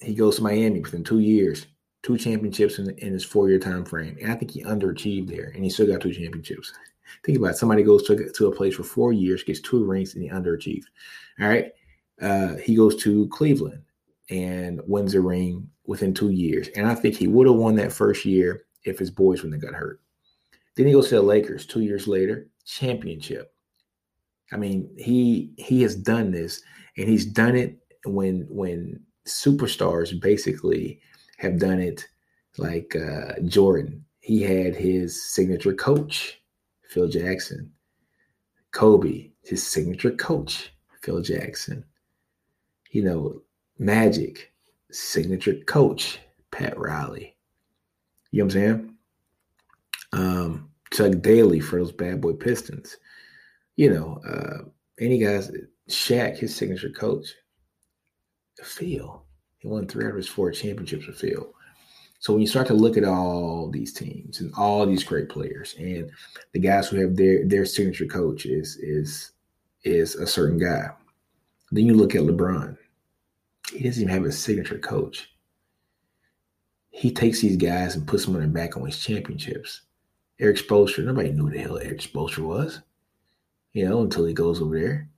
he 0.00 0.14
goes 0.14 0.36
to 0.36 0.42
Miami 0.42 0.80
within 0.80 1.02
two 1.02 1.20
years, 1.20 1.66
two 2.02 2.18
championships 2.18 2.78
in, 2.78 2.90
in 2.98 3.12
his 3.12 3.24
four 3.24 3.48
year 3.48 3.58
time 3.58 3.84
frame. 3.84 4.16
And 4.20 4.32
I 4.32 4.34
think 4.34 4.50
he 4.50 4.64
underachieved 4.64 5.28
there, 5.28 5.52
and 5.54 5.64
he 5.64 5.70
still 5.70 5.86
got 5.86 6.00
two 6.00 6.12
championships. 6.12 6.72
Think 7.24 7.38
about 7.38 7.52
it. 7.52 7.56
Somebody 7.56 7.82
goes 7.82 8.04
to, 8.04 8.30
to 8.30 8.46
a 8.46 8.54
place 8.54 8.74
for 8.74 8.82
four 8.84 9.12
years, 9.12 9.42
gets 9.42 9.60
two 9.60 9.84
rings, 9.84 10.14
and 10.14 10.22
he 10.22 10.30
underachieved. 10.30 10.84
All 11.40 11.48
right. 11.48 11.72
Uh, 12.20 12.56
he 12.56 12.74
goes 12.74 12.96
to 13.02 13.28
Cleveland 13.28 13.82
and 14.30 14.80
wins 14.86 15.14
a 15.14 15.20
ring 15.20 15.68
within 15.86 16.14
two 16.14 16.30
years. 16.30 16.68
And 16.76 16.86
I 16.86 16.94
think 16.94 17.16
he 17.16 17.26
would 17.26 17.46
have 17.46 17.56
won 17.56 17.74
that 17.76 17.92
first 17.92 18.24
year 18.24 18.64
if 18.84 18.98
his 18.98 19.10
boys 19.10 19.42
wouldn't 19.42 19.62
have 19.62 19.72
got 19.72 19.78
hurt. 19.78 20.00
Then 20.76 20.86
he 20.86 20.92
goes 20.92 21.08
to 21.08 21.16
the 21.16 21.22
Lakers 21.22 21.66
two 21.66 21.80
years 21.80 22.06
later, 22.08 22.48
championship. 22.64 23.52
I 24.52 24.56
mean, 24.56 24.90
he 24.96 25.52
he 25.56 25.82
has 25.82 25.94
done 25.94 26.30
this, 26.30 26.62
and 26.96 27.08
he's 27.08 27.26
done 27.26 27.56
it 27.56 27.78
when 28.04 28.46
when 28.48 29.00
superstars 29.26 30.18
basically 30.20 31.00
have 31.42 31.58
done 31.58 31.80
it, 31.80 32.06
like 32.56 32.96
uh, 32.96 33.40
Jordan. 33.44 34.04
He 34.20 34.40
had 34.42 34.74
his 34.74 35.32
signature 35.32 35.74
coach, 35.74 36.40
Phil 36.88 37.08
Jackson. 37.08 37.70
Kobe, 38.70 39.30
his 39.42 39.66
signature 39.66 40.12
coach, 40.12 40.72
Phil 41.02 41.20
Jackson. 41.20 41.84
You 42.90 43.04
know, 43.04 43.42
Magic, 43.78 44.52
signature 44.90 45.56
coach, 45.66 46.20
Pat 46.50 46.78
Riley. 46.78 47.36
You 48.30 48.38
know 48.38 48.46
what 48.46 48.54
I'm 48.54 48.60
saying? 48.60 48.92
um, 50.12 50.68
Chuck 50.92 51.12
Daly 51.20 51.60
for 51.60 51.78
those 51.78 51.92
bad 51.92 52.20
boy 52.20 52.34
Pistons. 52.34 52.96
You 53.76 53.92
know, 53.92 54.20
uh, 54.28 54.68
any 55.00 55.18
guys, 55.18 55.50
Shaq, 55.88 56.38
his 56.38 56.54
signature 56.54 56.90
coach, 56.90 57.34
Phil. 58.62 59.24
He 59.62 59.68
won 59.68 59.86
three 59.86 60.04
out 60.04 60.10
of 60.10 60.16
his 60.16 60.28
four 60.28 60.50
championships 60.50 61.06
with 61.06 61.20
Phil. 61.20 61.54
So 62.18 62.32
when 62.32 62.42
you 62.42 62.48
start 62.48 62.66
to 62.66 62.74
look 62.74 62.96
at 62.96 63.04
all 63.04 63.70
these 63.70 63.92
teams 63.92 64.40
and 64.40 64.52
all 64.56 64.84
these 64.84 65.04
great 65.04 65.28
players 65.28 65.76
and 65.78 66.10
the 66.52 66.58
guys 66.58 66.88
who 66.88 67.00
have 67.00 67.16
their 67.16 67.46
their 67.46 67.64
signature 67.64 68.06
coach 68.06 68.44
is 68.44 68.76
is 68.76 69.32
is 69.84 70.16
a 70.16 70.26
certain 70.26 70.58
guy. 70.58 70.90
Then 71.70 71.86
you 71.86 71.94
look 71.94 72.16
at 72.16 72.22
LeBron. 72.22 72.76
He 73.72 73.84
doesn't 73.84 74.02
even 74.02 74.12
have 74.12 74.24
a 74.24 74.32
signature 74.32 74.78
coach. 74.78 75.30
He 76.90 77.12
takes 77.12 77.40
these 77.40 77.56
guys 77.56 77.94
and 77.94 78.06
puts 78.06 78.26
them 78.26 78.34
on 78.34 78.40
their 78.40 78.50
back 78.50 78.76
on 78.76 78.86
his 78.86 78.98
championships. 78.98 79.82
Erik 80.40 80.56
Spoelstra. 80.56 81.04
Nobody 81.04 81.30
knew 81.30 81.46
who 81.46 81.50
the 81.50 81.58
hell 81.58 81.78
Erik 81.78 82.00
Spoelstra 82.00 82.40
was, 82.40 82.80
you 83.74 83.88
know, 83.88 84.02
until 84.02 84.24
he 84.24 84.34
goes 84.34 84.60
over 84.60 84.78
there. 84.78 85.08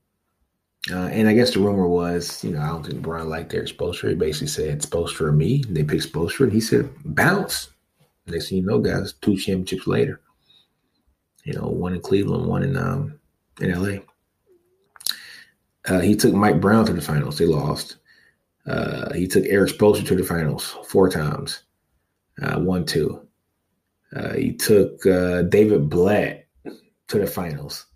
Uh, 0.90 1.06
and 1.06 1.28
I 1.28 1.32
guess 1.32 1.54
the 1.54 1.60
rumor 1.60 1.88
was, 1.88 2.44
you 2.44 2.50
know, 2.50 2.60
I 2.60 2.68
don't 2.68 2.84
think 2.84 3.00
Brian 3.00 3.30
liked 3.30 3.54
Erik 3.54 3.68
Spoelstra. 3.68 4.10
He 4.10 4.14
basically 4.14 4.48
said 4.48 4.82
Spoelstra 4.82 5.22
or 5.22 5.32
me. 5.32 5.64
They 5.68 5.82
picked 5.82 6.12
Spoelstra, 6.12 6.44
and 6.44 6.52
he 6.52 6.60
said 6.60 6.90
bounce. 7.04 7.70
Next 8.26 8.48
thing 8.48 8.58
you 8.58 8.64
know, 8.66 8.78
guys, 8.78 9.14
two 9.14 9.36
championships 9.36 9.86
later. 9.86 10.20
You 11.44 11.54
know, 11.54 11.68
one 11.68 11.94
in 11.94 12.00
Cleveland, 12.00 12.46
one 12.46 12.62
in 12.62 12.76
um 12.76 13.18
in 13.60 13.72
LA. 13.72 14.00
Uh, 15.86 16.00
he 16.00 16.16
took 16.16 16.34
Mike 16.34 16.60
Brown 16.60 16.86
to 16.86 16.92
the 16.92 17.00
finals. 17.00 17.38
They 17.38 17.46
lost. 17.46 17.96
Uh, 18.66 19.12
he 19.12 19.26
took 19.26 19.44
Erik 19.44 19.72
Spoelstra 19.72 20.06
to 20.06 20.16
the 20.16 20.24
finals 20.24 20.76
four 20.86 21.10
times. 21.10 21.62
Uh, 22.40 22.58
one, 22.60 22.84
two. 22.84 23.26
Uh, 24.16 24.32
he 24.34 24.52
took 24.52 25.04
uh, 25.06 25.42
David 25.42 25.90
Blatt 25.90 26.46
to 27.08 27.18
the 27.18 27.26
finals. 27.26 27.86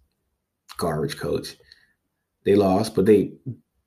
Garbage 0.76 1.16
coach. 1.16 1.56
They 2.48 2.54
lost, 2.54 2.94
but 2.94 3.04
they 3.04 3.32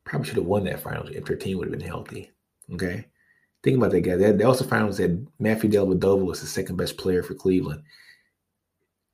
probably 0.03 0.27
should 0.27 0.37
have 0.37 0.45
won 0.45 0.65
that 0.65 0.79
finals 0.79 1.09
if 1.09 1.25
their 1.25 1.35
team 1.35 1.57
would 1.57 1.67
have 1.67 1.75
been 1.75 1.87
healthy. 1.87 2.29
Okay. 2.71 3.07
Think 3.63 3.77
about 3.77 3.89
that 3.89 4.01
guy. 4.01 4.17
They, 4.17 4.31
they 4.33 4.43
also 4.43 4.63
found 4.63 4.93
that 4.93 5.27
Matthew 5.39 5.67
Dellavedova 5.67 6.23
was 6.23 6.41
the 6.41 6.45
second 6.45 6.75
best 6.75 6.95
player 6.95 7.23
for 7.23 7.33
Cleveland. 7.33 7.81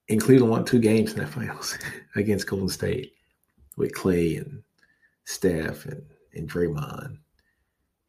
And 0.09 0.19
Cleveland 0.19 0.51
won 0.51 0.65
two 0.65 0.79
games 0.79 1.13
in 1.13 1.19
that 1.19 1.29
finals 1.33 1.77
against 2.17 2.45
Golden 2.45 2.67
State 2.67 3.13
with 3.77 3.93
Clay 3.93 4.35
and 4.35 4.63
Steph 5.23 5.85
and, 5.85 6.03
and 6.33 6.51
Draymond 6.51 7.17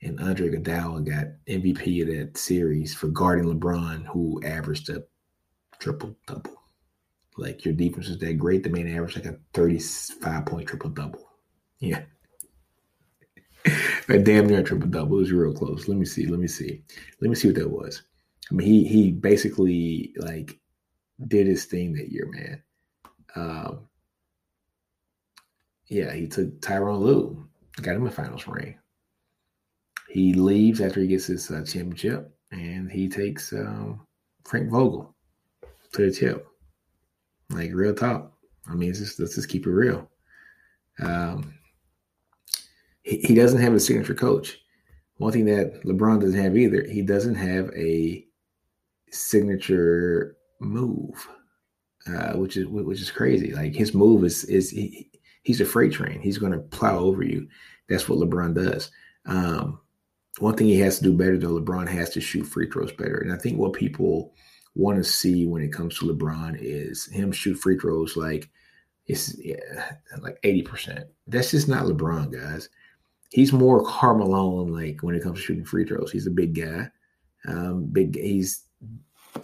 and 0.02 0.18
Andre 0.18 0.48
Iguodala 0.48 1.08
got 1.08 1.26
MVP 1.46 2.02
of 2.02 2.08
that 2.08 2.36
series 2.36 2.92
for 2.96 3.06
guarding 3.06 3.44
LeBron, 3.44 4.06
who 4.06 4.42
averaged 4.44 4.88
a 4.88 5.04
triple 5.78 6.16
double. 6.26 6.60
Like 7.36 7.64
your 7.64 7.74
defense 7.74 8.08
is 8.08 8.18
that 8.18 8.38
great, 8.38 8.64
the 8.64 8.70
man 8.70 8.88
averaged 8.88 9.18
like 9.18 9.32
a 9.32 9.38
35 9.54 10.46
point 10.46 10.66
triple 10.66 10.90
double. 10.90 11.27
Yeah. 11.80 12.02
damn 14.06 14.46
near 14.46 14.62
triple 14.62 14.88
double. 14.88 15.16
It 15.16 15.20
was 15.20 15.32
real 15.32 15.52
close. 15.52 15.88
Let 15.88 15.98
me 15.98 16.04
see. 16.04 16.26
Let 16.26 16.40
me 16.40 16.48
see. 16.48 16.82
Let 17.20 17.28
me 17.28 17.36
see 17.36 17.48
what 17.48 17.56
that 17.56 17.70
was. 17.70 18.02
I 18.50 18.54
mean, 18.54 18.66
he 18.66 18.84
he 18.86 19.12
basically 19.12 20.14
like 20.16 20.58
did 21.26 21.46
his 21.46 21.64
thing 21.66 21.92
that 21.94 22.10
year, 22.10 22.26
man. 22.30 22.62
Um, 23.36 23.88
yeah, 25.86 26.12
he 26.12 26.26
took 26.28 26.60
Tyronn 26.60 27.00
Lue, 27.00 27.46
got 27.82 27.96
him 27.96 28.06
a 28.06 28.10
finals 28.10 28.46
ring. 28.46 28.78
He 30.08 30.32
leaves 30.32 30.80
after 30.80 31.00
he 31.00 31.06
gets 31.06 31.26
his 31.26 31.50
uh, 31.50 31.64
championship, 31.64 32.34
and 32.50 32.90
he 32.90 33.08
takes 33.08 33.52
um, 33.52 34.06
Frank 34.44 34.70
Vogel 34.70 35.14
to 35.92 36.10
the 36.10 36.14
tip. 36.14 36.46
Like 37.50 37.70
real 37.74 37.94
talk. 37.94 38.32
I 38.68 38.74
mean, 38.74 38.92
just, 38.92 39.18
let's 39.18 39.34
just 39.34 39.48
keep 39.48 39.66
it 39.66 39.70
real. 39.70 40.10
Um, 41.00 41.57
he, 43.02 43.34
doesn't 43.34 43.60
have 43.60 43.74
a 43.74 43.80
signature 43.80 44.14
coach. 44.14 44.58
One 45.16 45.32
thing 45.32 45.46
that 45.46 45.82
LeBron 45.84 46.20
doesn't 46.20 46.40
have 46.40 46.56
either, 46.56 46.84
he 46.84 47.02
doesn't 47.02 47.34
have 47.34 47.70
a 47.74 48.24
signature 49.10 50.36
move, 50.60 51.28
uh, 52.06 52.34
which 52.34 52.56
is 52.56 52.66
which 52.66 53.00
is 53.00 53.10
crazy. 53.10 53.52
Like 53.52 53.74
his 53.74 53.94
move 53.94 54.24
is 54.24 54.44
is 54.44 54.70
he, 54.70 55.10
he's 55.42 55.60
a 55.60 55.64
freight 55.64 55.92
train. 55.92 56.20
He's 56.20 56.38
going 56.38 56.52
to 56.52 56.58
plow 56.58 56.98
over 56.98 57.22
you. 57.22 57.48
That's 57.88 58.08
what 58.08 58.18
LeBron 58.18 58.54
does. 58.54 58.90
Um, 59.26 59.80
one 60.38 60.56
thing 60.56 60.68
he 60.68 60.78
has 60.78 60.98
to 60.98 61.04
do 61.04 61.16
better 61.16 61.36
though, 61.36 61.60
LeBron 61.60 61.88
has 61.88 62.10
to 62.10 62.20
shoot 62.20 62.44
free 62.44 62.70
throws 62.70 62.92
better. 62.92 63.18
And 63.18 63.32
I 63.32 63.36
think 63.36 63.58
what 63.58 63.72
people 63.72 64.34
want 64.74 64.98
to 64.98 65.04
see 65.04 65.46
when 65.46 65.62
it 65.62 65.72
comes 65.72 65.98
to 65.98 66.06
LeBron 66.06 66.56
is 66.60 67.06
him 67.06 67.32
shoot 67.32 67.56
free 67.56 67.76
throws 67.76 68.16
like 68.16 68.48
it's 69.08 69.36
yeah, 69.38 69.56
like 70.20 70.40
80%. 70.42 71.04
That's 71.26 71.50
just 71.50 71.66
not 71.66 71.86
LeBron, 71.86 72.30
guys. 72.30 72.68
He's 73.30 73.52
more 73.52 73.84
Carmelo 73.84 74.48
like 74.64 75.02
when 75.02 75.14
it 75.14 75.22
comes 75.22 75.38
to 75.38 75.44
shooting 75.44 75.64
free 75.64 75.84
throws. 75.84 76.10
He's 76.10 76.26
a 76.26 76.30
big 76.30 76.54
guy. 76.54 76.90
Um, 77.46 77.84
big 77.86 78.16
he's 78.16 78.64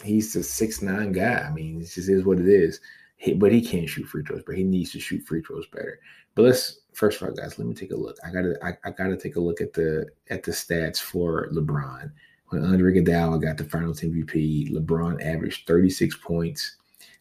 he's 0.03 0.35
a 0.37 0.43
six 0.43 0.83
nine 0.83 1.13
guy. 1.13 1.47
I 1.47 1.51
mean, 1.51 1.81
it 1.81 1.91
just 1.91 2.09
is 2.09 2.25
what 2.25 2.39
it 2.39 2.49
is. 2.49 2.81
He, 3.17 3.35
but 3.35 3.53
he 3.53 3.61
can't 3.61 3.89
shoot 3.89 4.07
free 4.07 4.25
throws, 4.25 4.43
but 4.45 4.57
he 4.57 4.65
needs 4.65 4.93
to 4.93 5.01
shoot 5.01 5.23
free 5.23 5.43
throws 5.43 5.67
better. 5.69 5.99
But 6.35 6.43
let's 6.43 6.81
first 6.93 7.21
of 7.21 7.29
all, 7.29 7.35
guys, 7.35 7.59
let 7.59 7.69
me 7.69 7.75
take 7.75 7.93
a 7.93 7.97
look. 7.97 8.17
I 8.25 8.31
gotta 8.31 8.55
I, 8.63 8.73
I 8.85 8.91
gotta 8.91 9.17
take 9.17 9.37
a 9.37 9.41
look 9.41 9.61
at 9.61 9.73
the 9.73 10.07
at 10.31 10.43
the 10.43 10.53
stats 10.53 10.99
for 10.99 11.51
LeBron. 11.53 12.11
When 12.49 12.65
Andre 12.65 12.95
Iguodala 12.95 13.43
got 13.43 13.57
the 13.57 13.65
Finals 13.65 14.01
MVP, 14.01 14.71
LeBron 14.71 15.25
averaged 15.25 15.67
36 15.67 16.17
points, 16.19 16.77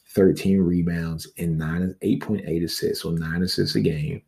13 0.10 0.60
rebounds, 0.60 1.28
and 1.38 1.58
nine 1.58 1.96
8.8 2.04 2.64
assists, 2.64 3.04
so 3.04 3.12
nine 3.12 3.42
assists 3.42 3.76
a 3.76 3.82
game. 3.82 4.22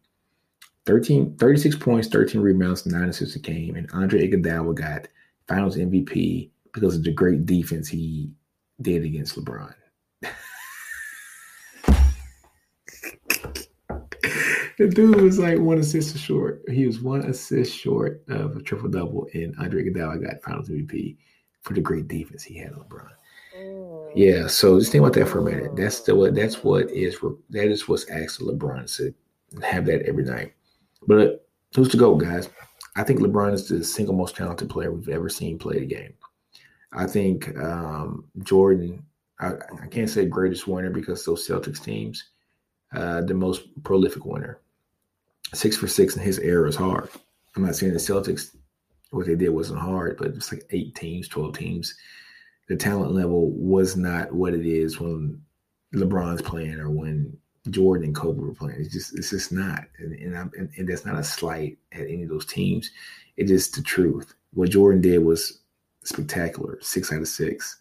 13, 0.85 1.35
36 1.37 1.75
points, 1.77 2.07
13 2.07 2.41
rebounds, 2.41 2.85
nine 2.85 3.09
assists 3.09 3.35
a 3.35 3.39
game. 3.39 3.75
And 3.75 3.89
Andre 3.91 4.27
Iguodala 4.27 4.75
got 4.75 5.07
Finals 5.47 5.77
MVP 5.77 6.49
because 6.73 6.95
of 6.95 7.03
the 7.03 7.11
great 7.11 7.45
defense 7.45 7.87
he 7.87 8.31
did 8.81 9.03
against 9.03 9.35
LeBron. 9.35 9.73
the 14.77 14.87
dude 14.87 15.21
was 15.21 15.39
like 15.39 15.57
one 15.59 15.79
assist 15.79 16.17
short. 16.17 16.61
He 16.69 16.85
was 16.85 16.99
one 16.99 17.21
assist 17.21 17.75
short 17.75 18.23
of 18.27 18.55
a 18.55 18.61
triple 18.61 18.89
double, 18.89 19.27
and 19.33 19.55
Andre 19.57 19.83
Iguodala 19.83 20.23
got 20.23 20.43
Finals 20.43 20.69
MVP 20.69 21.17
for 21.61 21.73
the 21.73 21.81
great 21.81 22.07
defense 22.07 22.43
he 22.43 22.57
had 22.57 22.73
on 22.73 22.79
LeBron. 22.81 23.09
Mm. 23.57 24.11
Yeah, 24.15 24.47
so 24.47 24.79
just 24.79 24.91
think 24.91 25.01
about 25.01 25.13
that 25.13 25.27
for 25.27 25.39
a 25.39 25.43
minute. 25.43 25.75
That's 25.75 26.01
the 26.01 26.15
what 26.15 26.35
that's 26.35 26.63
what 26.63 26.89
is 26.91 27.17
that 27.49 27.67
is 27.67 27.87
what's 27.87 28.09
asked 28.09 28.41
of 28.41 28.47
LeBron 28.47 28.95
to 28.97 29.13
have 29.65 29.85
that 29.85 30.03
every 30.03 30.23
night. 30.23 30.53
But 31.07 31.47
who's 31.75 31.89
to 31.89 31.97
go, 31.97 32.15
guys? 32.15 32.49
I 32.95 33.03
think 33.03 33.19
LeBron 33.19 33.53
is 33.53 33.67
the 33.67 33.83
single 33.83 34.15
most 34.15 34.35
talented 34.35 34.69
player 34.69 34.91
we've 34.91 35.09
ever 35.09 35.29
seen 35.29 35.59
play 35.59 35.79
the 35.79 35.85
game. 35.85 36.13
I 36.93 37.05
think 37.05 37.55
um, 37.57 38.25
Jordan, 38.43 39.05
I, 39.39 39.53
I, 39.83 39.87
can't 39.87 40.09
say 40.09 40.25
greatest 40.25 40.65
winner 40.65 40.89
because 40.89 41.25
those 41.25 41.45
Celtics 41.45 41.83
teams, 41.83 42.23
uh, 42.95 43.21
the 43.21 43.33
most 43.33 43.63
prolific 43.83 44.25
winner. 44.25 44.61
Six 45.53 45.75
for 45.75 45.87
six 45.87 46.15
in 46.15 46.23
his 46.23 46.39
era 46.39 46.69
is 46.69 46.75
hard. 46.77 47.09
I'm 47.55 47.63
not 47.63 47.75
saying 47.75 47.93
the 47.93 47.99
Celtics, 47.99 48.55
what 49.11 49.27
they 49.27 49.35
did 49.35 49.49
wasn't 49.49 49.79
hard, 49.79 50.17
but 50.17 50.27
it's 50.27 50.51
like 50.51 50.63
eight 50.71 50.95
teams, 50.95 51.27
12 51.27 51.57
teams. 51.57 51.95
The 52.67 52.77
talent 52.77 53.11
level 53.11 53.51
was 53.51 53.97
not 53.97 54.33
what 54.33 54.53
it 54.53 54.65
is 54.65 54.99
when 54.99 55.41
LeBron's 55.93 56.41
playing 56.41 56.79
or 56.79 56.89
when 56.89 57.37
Jordan 57.69 58.05
and 58.05 58.15
Kobe 58.15 58.41
were 58.41 58.53
playing. 58.53 58.79
It's 58.79 58.93
just 58.93 59.17
it's 59.17 59.31
just 59.31 59.51
not, 59.51 59.85
and 59.97 60.13
and, 60.13 60.53
and, 60.55 60.69
and 60.77 60.87
that's 60.87 61.05
not 61.05 61.19
a 61.19 61.23
slight 61.23 61.77
at 61.91 62.01
any 62.01 62.23
of 62.23 62.29
those 62.29 62.45
teams. 62.45 62.91
It's 63.37 63.69
the 63.69 63.81
truth. 63.81 64.33
What 64.53 64.69
Jordan 64.69 65.01
did 65.01 65.19
was 65.19 65.59
spectacular, 66.03 66.77
six 66.81 67.11
out 67.11 67.21
of 67.21 67.27
six. 67.27 67.77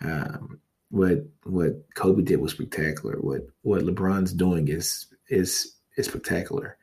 Um, 0.00 0.60
what 0.90 1.26
what 1.44 1.82
Kobe 1.94 2.22
did 2.22 2.40
was 2.40 2.52
spectacular. 2.52 3.16
What 3.20 3.42
what 3.62 3.82
LeBron's 3.82 4.32
doing 4.32 4.68
is 4.68 5.06
is 5.28 5.74
is 5.96 6.06
spectacular. 6.06 6.76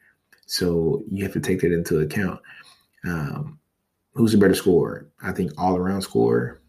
So 0.46 1.04
you 1.10 1.24
have 1.24 1.34
to 1.34 1.40
take 1.40 1.62
that 1.62 1.74
into 1.74 2.00
account. 2.00 2.42
Um, 3.06 3.60
who's 4.14 4.34
a 4.34 4.38
better 4.38 4.56
scorer? 4.56 5.08
I 5.22 5.32
think 5.32 5.52
all 5.58 5.78
around 5.78 6.02
scorer. 6.02 6.62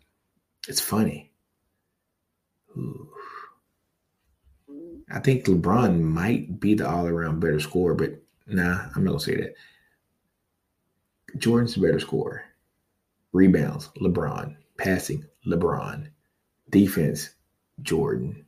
It's 0.69 0.81
funny. 0.81 1.33
Ooh. 2.77 3.14
I 5.11 5.21
think 5.21 5.45
LeBron 5.45 6.01
might 6.01 6.61
be 6.61 6.75
the 6.75 6.89
all 6.89 7.07
around 7.07 7.41
better 7.41 7.61
scorer, 7.61 7.95
but 7.95 8.13
nah, 8.47 8.87
I'm 8.95 9.05
not 9.05 9.13
gonna 9.13 9.21
say 9.21 9.37
that. 9.37 9.55
Jordan's 11.39 11.75
the 11.75 11.81
better 11.81 12.01
scorer. 12.01 12.45
Rebounds, 13.33 13.91
LeBron. 14.01 14.57
Passing, 14.79 15.25
LeBron. 15.47 16.09
Defense, 16.71 17.31
Jordan. 17.83 18.45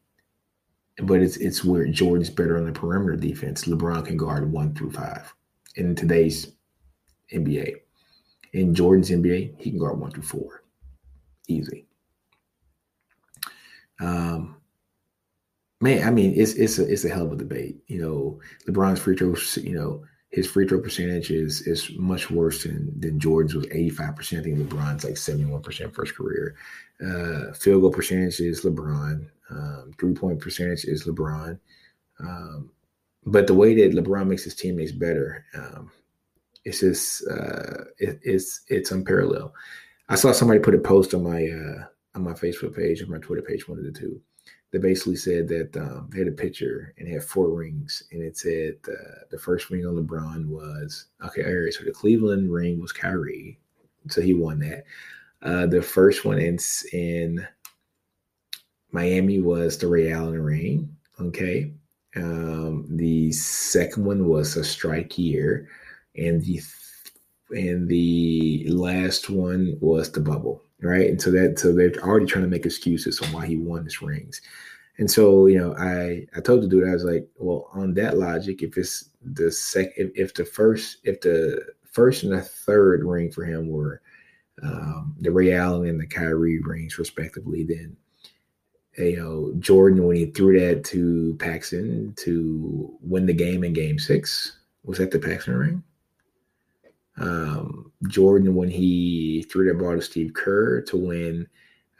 But 1.02 1.20
it's 1.20 1.36
it's 1.36 1.62
where 1.64 1.86
Jordan's 1.86 2.30
better 2.30 2.56
on 2.56 2.64
the 2.64 2.72
perimeter 2.72 3.16
defense. 3.16 3.64
LeBron 3.64 4.06
can 4.06 4.16
guard 4.16 4.50
one 4.50 4.74
through 4.74 4.92
five 4.92 5.32
in 5.74 5.94
today's 5.94 6.52
NBA. 7.32 7.74
In 8.54 8.74
Jordan's 8.74 9.10
NBA, 9.10 9.60
he 9.60 9.70
can 9.70 9.78
guard 9.78 10.00
one 10.00 10.10
through 10.10 10.22
four. 10.22 10.62
Easy. 11.48 11.86
Um, 14.00 14.55
man, 15.86 16.06
I 16.06 16.10
mean, 16.10 16.34
it's 16.36 16.54
it's 16.54 16.78
a 16.78 16.90
it's 16.90 17.04
a 17.04 17.08
hell 17.08 17.26
of 17.26 17.32
a 17.32 17.36
debate. 17.36 17.76
You 17.86 18.02
know, 18.02 18.40
LeBron's 18.68 19.00
free 19.00 19.16
throws, 19.16 19.56
you 19.58 19.74
know, 19.74 20.02
his 20.30 20.50
free 20.50 20.66
throw 20.66 20.80
percentage 20.80 21.30
is 21.30 21.62
is 21.62 21.90
much 21.96 22.30
worse 22.30 22.64
than 22.64 22.98
than 22.98 23.20
Jordan's 23.20 23.54
was 23.54 23.66
85%. 23.66 24.40
I 24.40 24.42
think 24.42 24.58
LeBron's 24.58 25.04
like 25.04 25.14
71% 25.14 25.94
for 25.94 26.04
his 26.04 26.12
career. 26.12 26.56
Uh, 27.00 27.52
field 27.52 27.82
goal 27.82 27.92
percentage 27.92 28.40
is 28.40 28.64
LeBron. 28.64 29.28
Um, 29.50 29.92
three 29.98 30.14
point 30.14 30.40
percentage 30.40 30.84
is 30.84 31.04
LeBron. 31.04 31.58
Um, 32.18 32.70
but 33.24 33.46
the 33.46 33.54
way 33.54 33.74
that 33.74 33.96
LeBron 33.96 34.26
makes 34.26 34.44
his 34.44 34.56
teammates 34.56 34.92
better, 34.92 35.44
um, 35.54 35.90
it's 36.64 36.80
just 36.80 37.26
uh, 37.28 37.84
it, 37.98 38.18
it's 38.22 38.62
it's 38.68 38.90
unparalleled. 38.90 39.52
I 40.08 40.16
saw 40.16 40.32
somebody 40.32 40.60
put 40.60 40.74
a 40.74 40.78
post 40.78 41.14
on 41.14 41.22
my 41.22 41.46
uh, 41.46 41.84
on 42.16 42.24
my 42.24 42.32
Facebook 42.32 42.74
page 42.74 43.02
or 43.02 43.06
my 43.06 43.18
Twitter 43.18 43.42
page, 43.42 43.68
one 43.68 43.78
of 43.78 43.84
the 43.84 43.92
two, 43.92 44.20
that 44.76 44.82
basically 44.82 45.16
said 45.16 45.48
that 45.48 45.74
um, 45.78 46.10
they 46.12 46.18
had 46.18 46.28
a 46.28 46.32
picture 46.32 46.92
and 46.98 47.08
had 47.08 47.24
four 47.24 47.48
rings, 47.48 48.02
and 48.12 48.22
it 48.22 48.36
said 48.36 48.76
uh, 48.86 49.20
the 49.30 49.38
first 49.38 49.70
ring 49.70 49.86
on 49.86 49.96
LeBron 49.96 50.46
was 50.48 51.06
okay. 51.24 51.44
All 51.44 51.64
right, 51.64 51.72
so 51.72 51.82
the 51.82 51.92
Cleveland 51.92 52.52
ring 52.52 52.78
was 52.78 52.92
Kyrie, 52.92 53.58
so 54.08 54.20
he 54.20 54.34
won 54.34 54.58
that. 54.58 54.84
Uh, 55.40 55.66
the 55.66 55.80
first 55.80 56.26
one 56.26 56.38
in 56.38 56.58
in 56.92 57.46
Miami 58.92 59.40
was 59.40 59.78
the 59.78 59.86
Ray 59.86 60.12
Allen 60.12 60.42
ring. 60.42 60.94
Okay, 61.20 61.72
um, 62.14 62.84
the 62.90 63.32
second 63.32 64.04
one 64.04 64.28
was 64.28 64.56
a 64.56 64.64
strike 64.64 65.16
year, 65.16 65.70
and 66.16 66.42
the 66.42 66.60
and 67.50 67.88
the 67.88 68.66
last 68.68 69.30
one 69.30 69.78
was 69.80 70.12
the 70.12 70.20
bubble 70.20 70.65
right? 70.82 71.08
And 71.08 71.20
so 71.20 71.30
that 71.30 71.58
so 71.58 71.72
they're 71.72 71.92
already 72.02 72.26
trying 72.26 72.44
to 72.44 72.50
make 72.50 72.66
excuses 72.66 73.20
on 73.20 73.32
why 73.32 73.46
he 73.46 73.56
won 73.56 73.84
his 73.84 74.02
rings. 74.02 74.40
And 74.98 75.10
so, 75.10 75.46
you 75.46 75.58
know, 75.58 75.74
I 75.76 76.26
I 76.36 76.40
told 76.40 76.62
the 76.62 76.68
dude 76.68 76.88
I 76.88 76.92
was 76.92 77.04
like, 77.04 77.28
well, 77.38 77.68
on 77.72 77.94
that 77.94 78.18
logic, 78.18 78.62
if 78.62 78.76
it's 78.78 79.10
the 79.22 79.50
second, 79.50 79.92
if, 79.96 80.10
if, 80.14 80.34
the 80.34 80.44
first, 80.44 80.98
if 81.04 81.20
the 81.20 81.64
first 81.84 82.22
and 82.22 82.32
the 82.32 82.40
third 82.40 83.04
ring 83.04 83.30
for 83.30 83.44
him 83.44 83.68
were 83.68 84.00
um, 84.62 85.14
the 85.20 85.30
Ray 85.30 85.52
Allen 85.52 85.88
and 85.88 86.00
the 86.00 86.06
Kyrie 86.06 86.60
rings, 86.60 86.98
respectively, 86.98 87.64
then 87.64 87.96
you 88.96 89.16
know 89.16 89.52
Jordan 89.58 90.06
when 90.06 90.16
he 90.16 90.26
threw 90.26 90.58
that 90.58 90.84
to 90.84 91.36
Paxson 91.38 92.14
to 92.16 92.96
win 93.02 93.26
the 93.26 93.34
game 93.34 93.64
in 93.64 93.74
Game 93.74 93.98
Six 93.98 94.58
was 94.84 94.98
that 94.98 95.10
the 95.10 95.18
Paxson 95.18 95.54
ring? 95.54 95.82
um, 97.18 97.85
Jordan 98.08 98.54
when 98.54 98.70
he 98.70 99.46
threw 99.50 99.66
that 99.66 99.78
ball 99.78 99.94
to 99.94 100.02
Steve 100.02 100.34
Kerr 100.34 100.82
to 100.82 100.96
win 100.96 101.46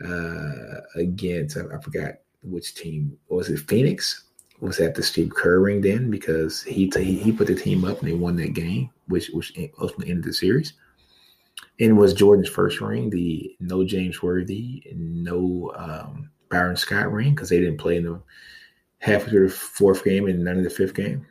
uh, 0.05 0.81
against 0.97 1.57
I, 1.57 1.63
I, 1.75 1.81
forgot 1.81 2.15
which 2.43 2.75
team 2.75 3.17
was 3.29 3.49
it 3.49 3.61
Phoenix 3.61 4.25
was 4.61 4.77
that 4.77 4.95
the 4.95 5.03
Steve 5.03 5.33
Kerr 5.35 5.61
ring 5.61 5.81
then 5.81 6.11
because 6.11 6.63
he, 6.63 6.89
t- 6.91 7.03
he 7.03 7.33
put 7.33 7.47
the 7.47 7.55
team 7.55 7.85
up 7.85 8.01
and 8.01 8.09
they 8.09 8.15
won 8.15 8.37
that 8.37 8.53
game 8.53 8.91
which 9.09 9.29
which 9.31 9.53
ultimately 9.81 10.11
ended 10.11 10.25
the 10.25 10.33
series. 10.33 10.75
And 11.81 11.91
it 11.91 11.95
was 11.95 12.15
Jordan's 12.15 12.49
first 12.49 12.81
ring, 12.81 13.11
the 13.11 13.55
no 13.61 13.85
James 13.85 14.23
Worthy, 14.23 14.83
no 14.95 15.73
um, 15.77 16.31
Byron 16.51 16.77
Scott 16.77 17.13
ring, 17.13 17.35
because 17.35 17.49
they 17.49 17.59
didn't 17.59 17.79
play 17.79 17.97
in 17.97 18.05
the 18.05 18.21
halfway 18.99 19.31
through 19.31 19.49
the 19.49 19.55
fourth 19.55 20.05
game 20.05 20.27
and 20.27 20.45
none 20.45 20.59
of 20.59 20.65
the 20.65 20.71
fifth 20.71 20.95
game. 20.95 21.27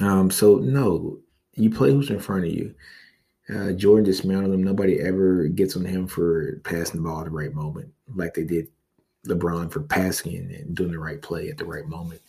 Um, 0.00 0.30
so 0.30 0.56
no, 0.56 1.18
you 1.54 1.70
play 1.70 1.90
who's 1.90 2.10
in 2.10 2.20
front 2.20 2.44
of 2.44 2.52
you. 2.52 2.74
Uh, 3.54 3.72
Jordan 3.72 4.04
dismantled 4.04 4.54
him. 4.54 4.62
Nobody 4.62 5.00
ever 5.00 5.48
gets 5.48 5.76
on 5.76 5.84
him 5.84 6.06
for 6.06 6.60
passing 6.64 7.02
the 7.02 7.08
ball 7.08 7.20
at 7.20 7.24
the 7.24 7.30
right 7.30 7.54
moment, 7.54 7.90
like 8.14 8.34
they 8.34 8.44
did 8.44 8.68
LeBron 9.26 9.72
for 9.72 9.80
passing 9.80 10.36
and 10.36 10.74
doing 10.74 10.92
the 10.92 10.98
right 10.98 11.20
play 11.20 11.48
at 11.48 11.56
the 11.56 11.64
right 11.64 11.86
moment 11.86 12.20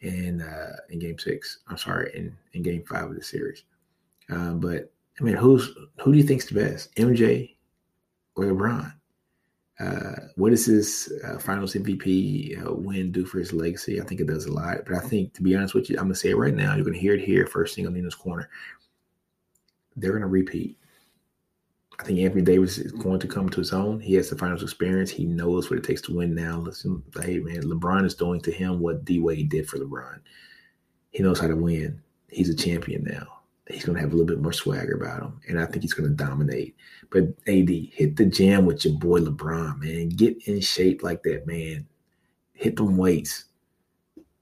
in 0.00 0.40
uh, 0.40 0.76
in 0.90 0.98
Game 0.98 1.18
Six. 1.18 1.60
I'm 1.68 1.78
sorry, 1.78 2.10
in 2.14 2.36
in 2.52 2.62
Game 2.62 2.84
Five 2.88 3.10
of 3.10 3.14
the 3.14 3.22
series. 3.22 3.64
Uh, 4.30 4.52
but 4.52 4.92
I 5.20 5.22
mean, 5.22 5.36
who's 5.36 5.70
who 6.00 6.12
do 6.12 6.18
you 6.18 6.24
think's 6.24 6.46
the 6.46 6.54
best, 6.54 6.94
MJ 6.96 7.54
or 8.36 8.44
LeBron? 8.46 8.92
Uh, 9.80 10.28
what 10.36 10.50
does 10.50 10.66
his 10.66 11.12
uh, 11.24 11.38
Finals 11.38 11.74
MVP 11.74 12.64
uh, 12.64 12.72
win 12.72 13.10
do 13.10 13.24
for 13.24 13.38
his 13.38 13.52
legacy? 13.52 14.00
I 14.00 14.04
think 14.04 14.20
it 14.20 14.28
does 14.28 14.46
a 14.46 14.52
lot. 14.52 14.78
But 14.86 14.94
I 14.94 15.00
think, 15.00 15.34
to 15.34 15.42
be 15.42 15.56
honest 15.56 15.74
with 15.74 15.90
you, 15.90 15.96
I'm 15.96 16.04
gonna 16.04 16.14
say 16.14 16.30
it 16.30 16.36
right 16.36 16.54
now. 16.54 16.74
You're 16.74 16.84
gonna 16.84 16.96
hear 16.96 17.14
it 17.14 17.24
here 17.24 17.46
first 17.46 17.74
thing 17.74 17.86
on 17.86 17.94
Nino's 17.94 18.14
corner 18.14 18.48
they're 19.96 20.12
going 20.12 20.22
to 20.22 20.28
repeat. 20.28 20.78
I 21.98 22.04
think 22.04 22.18
Anthony 22.18 22.42
Davis 22.42 22.78
is 22.78 22.92
going 22.92 23.20
to 23.20 23.28
come 23.28 23.48
to 23.48 23.60
his 23.60 23.72
own. 23.72 24.00
He 24.00 24.14
has 24.14 24.28
the 24.28 24.36
finals 24.36 24.62
experience. 24.62 25.10
He 25.10 25.24
knows 25.24 25.70
what 25.70 25.78
it 25.78 25.84
takes 25.84 26.00
to 26.02 26.16
win 26.16 26.34
now. 26.34 26.58
Listen, 26.58 27.02
hey 27.22 27.38
man, 27.38 27.62
LeBron 27.62 28.04
is 28.04 28.14
doing 28.14 28.40
to 28.40 28.50
him 28.50 28.80
what 28.80 29.04
D 29.04 29.20
Wade 29.20 29.48
did 29.48 29.68
for 29.68 29.78
LeBron. 29.78 30.18
He 31.10 31.22
knows 31.22 31.38
how 31.38 31.46
to 31.46 31.56
win. 31.56 32.02
He's 32.28 32.48
a 32.48 32.54
champion 32.54 33.04
now. 33.04 33.26
He's 33.68 33.84
going 33.84 33.94
to 33.94 34.00
have 34.02 34.12
a 34.12 34.16
little 34.16 34.26
bit 34.26 34.42
more 34.42 34.52
swagger 34.52 34.96
about 34.96 35.22
him, 35.22 35.40
and 35.48 35.58
I 35.58 35.66
think 35.66 35.82
he's 35.82 35.94
going 35.94 36.08
to 36.08 36.14
dominate. 36.14 36.76
But 37.10 37.28
AD, 37.46 37.68
hit 37.68 38.16
the 38.16 38.26
gym 38.26 38.66
with 38.66 38.84
your 38.84 38.98
boy 38.98 39.20
LeBron, 39.20 39.78
man. 39.78 40.08
Get 40.10 40.36
in 40.48 40.60
shape 40.60 41.02
like 41.02 41.22
that, 41.22 41.46
man. 41.46 41.86
Hit 42.52 42.76
them 42.76 42.96
weights. 42.96 43.44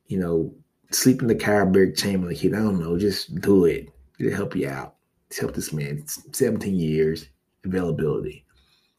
You 0.06 0.18
know, 0.18 0.54
sleep 0.90 1.22
in 1.22 1.28
the 1.28 1.34
cryogenic 1.34 1.96
chamber 1.96 2.28
like 2.28 2.44
I 2.44 2.48
don't 2.48 2.80
know. 2.80 2.98
Just 2.98 3.40
do 3.40 3.66
it. 3.66 3.90
It'll 4.18 4.34
help 4.34 4.56
you 4.56 4.68
out 4.68 4.96
helped 5.38 5.54
this 5.54 5.72
man 5.72 6.04
17 6.32 6.74
years 6.74 7.26
availability. 7.64 8.44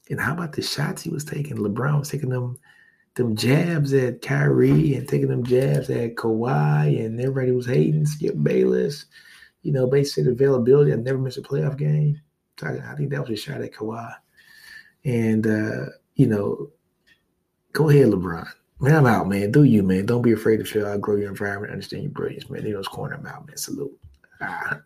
And 0.10 0.20
how 0.20 0.34
about 0.34 0.54
the 0.54 0.62
shots 0.62 1.02
he 1.02 1.10
was 1.10 1.24
taking? 1.24 1.58
LeBron 1.58 2.00
was 2.00 2.10
taking 2.10 2.30
them 2.30 2.58
them 3.16 3.36
jabs 3.36 3.94
at 3.94 4.22
Kyrie 4.24 4.96
and 4.96 5.08
taking 5.08 5.28
them 5.28 5.44
jabs 5.44 5.90
at 5.90 6.16
Kawhi, 6.16 7.06
and 7.06 7.20
everybody 7.20 7.52
was 7.52 7.68
hating 7.68 8.06
Skip 8.06 8.36
Bayless. 8.42 9.06
You 9.62 9.72
know, 9.72 9.88
basic 9.88 10.26
availability. 10.28 10.92
I 10.92 10.96
never 10.96 11.20
missed 11.20 11.38
a 11.38 11.42
playoff 11.42 11.78
game. 11.78 12.20
So 12.60 12.68
I, 12.68 12.92
I 12.92 12.96
think 12.96 13.12
that 13.12 13.22
was 13.22 13.30
a 13.30 13.36
shot 13.36 13.62
at 13.62 13.72
Kawhi. 13.72 14.14
And 15.06 15.48
uh, 15.48 15.86
you 16.16 16.28
know, 16.28 16.70
go 17.72 17.90
ahead, 17.90 18.08
LeBron. 18.08 18.48
Man, 18.80 18.96
I'm 18.96 19.06
out, 19.06 19.30
man. 19.30 19.52
Do 19.52 19.64
you, 19.64 19.84
man. 19.84 20.06
Don't 20.06 20.22
be 20.22 20.34
afraid 20.34 20.58
to 20.58 20.66
show 20.66 20.86
outgrow 20.86 21.16
your 21.16 21.30
environment, 21.30 21.72
understand 21.72 22.04
your 22.04 22.12
brilliance, 22.12 22.50
man. 22.50 22.64
Nino's 22.64 22.88
corner, 22.88 23.16
I'm 23.16 23.26
out, 23.26 23.48
man. 23.48 23.56
Salute. 23.56 23.98
Ah. 24.42 24.80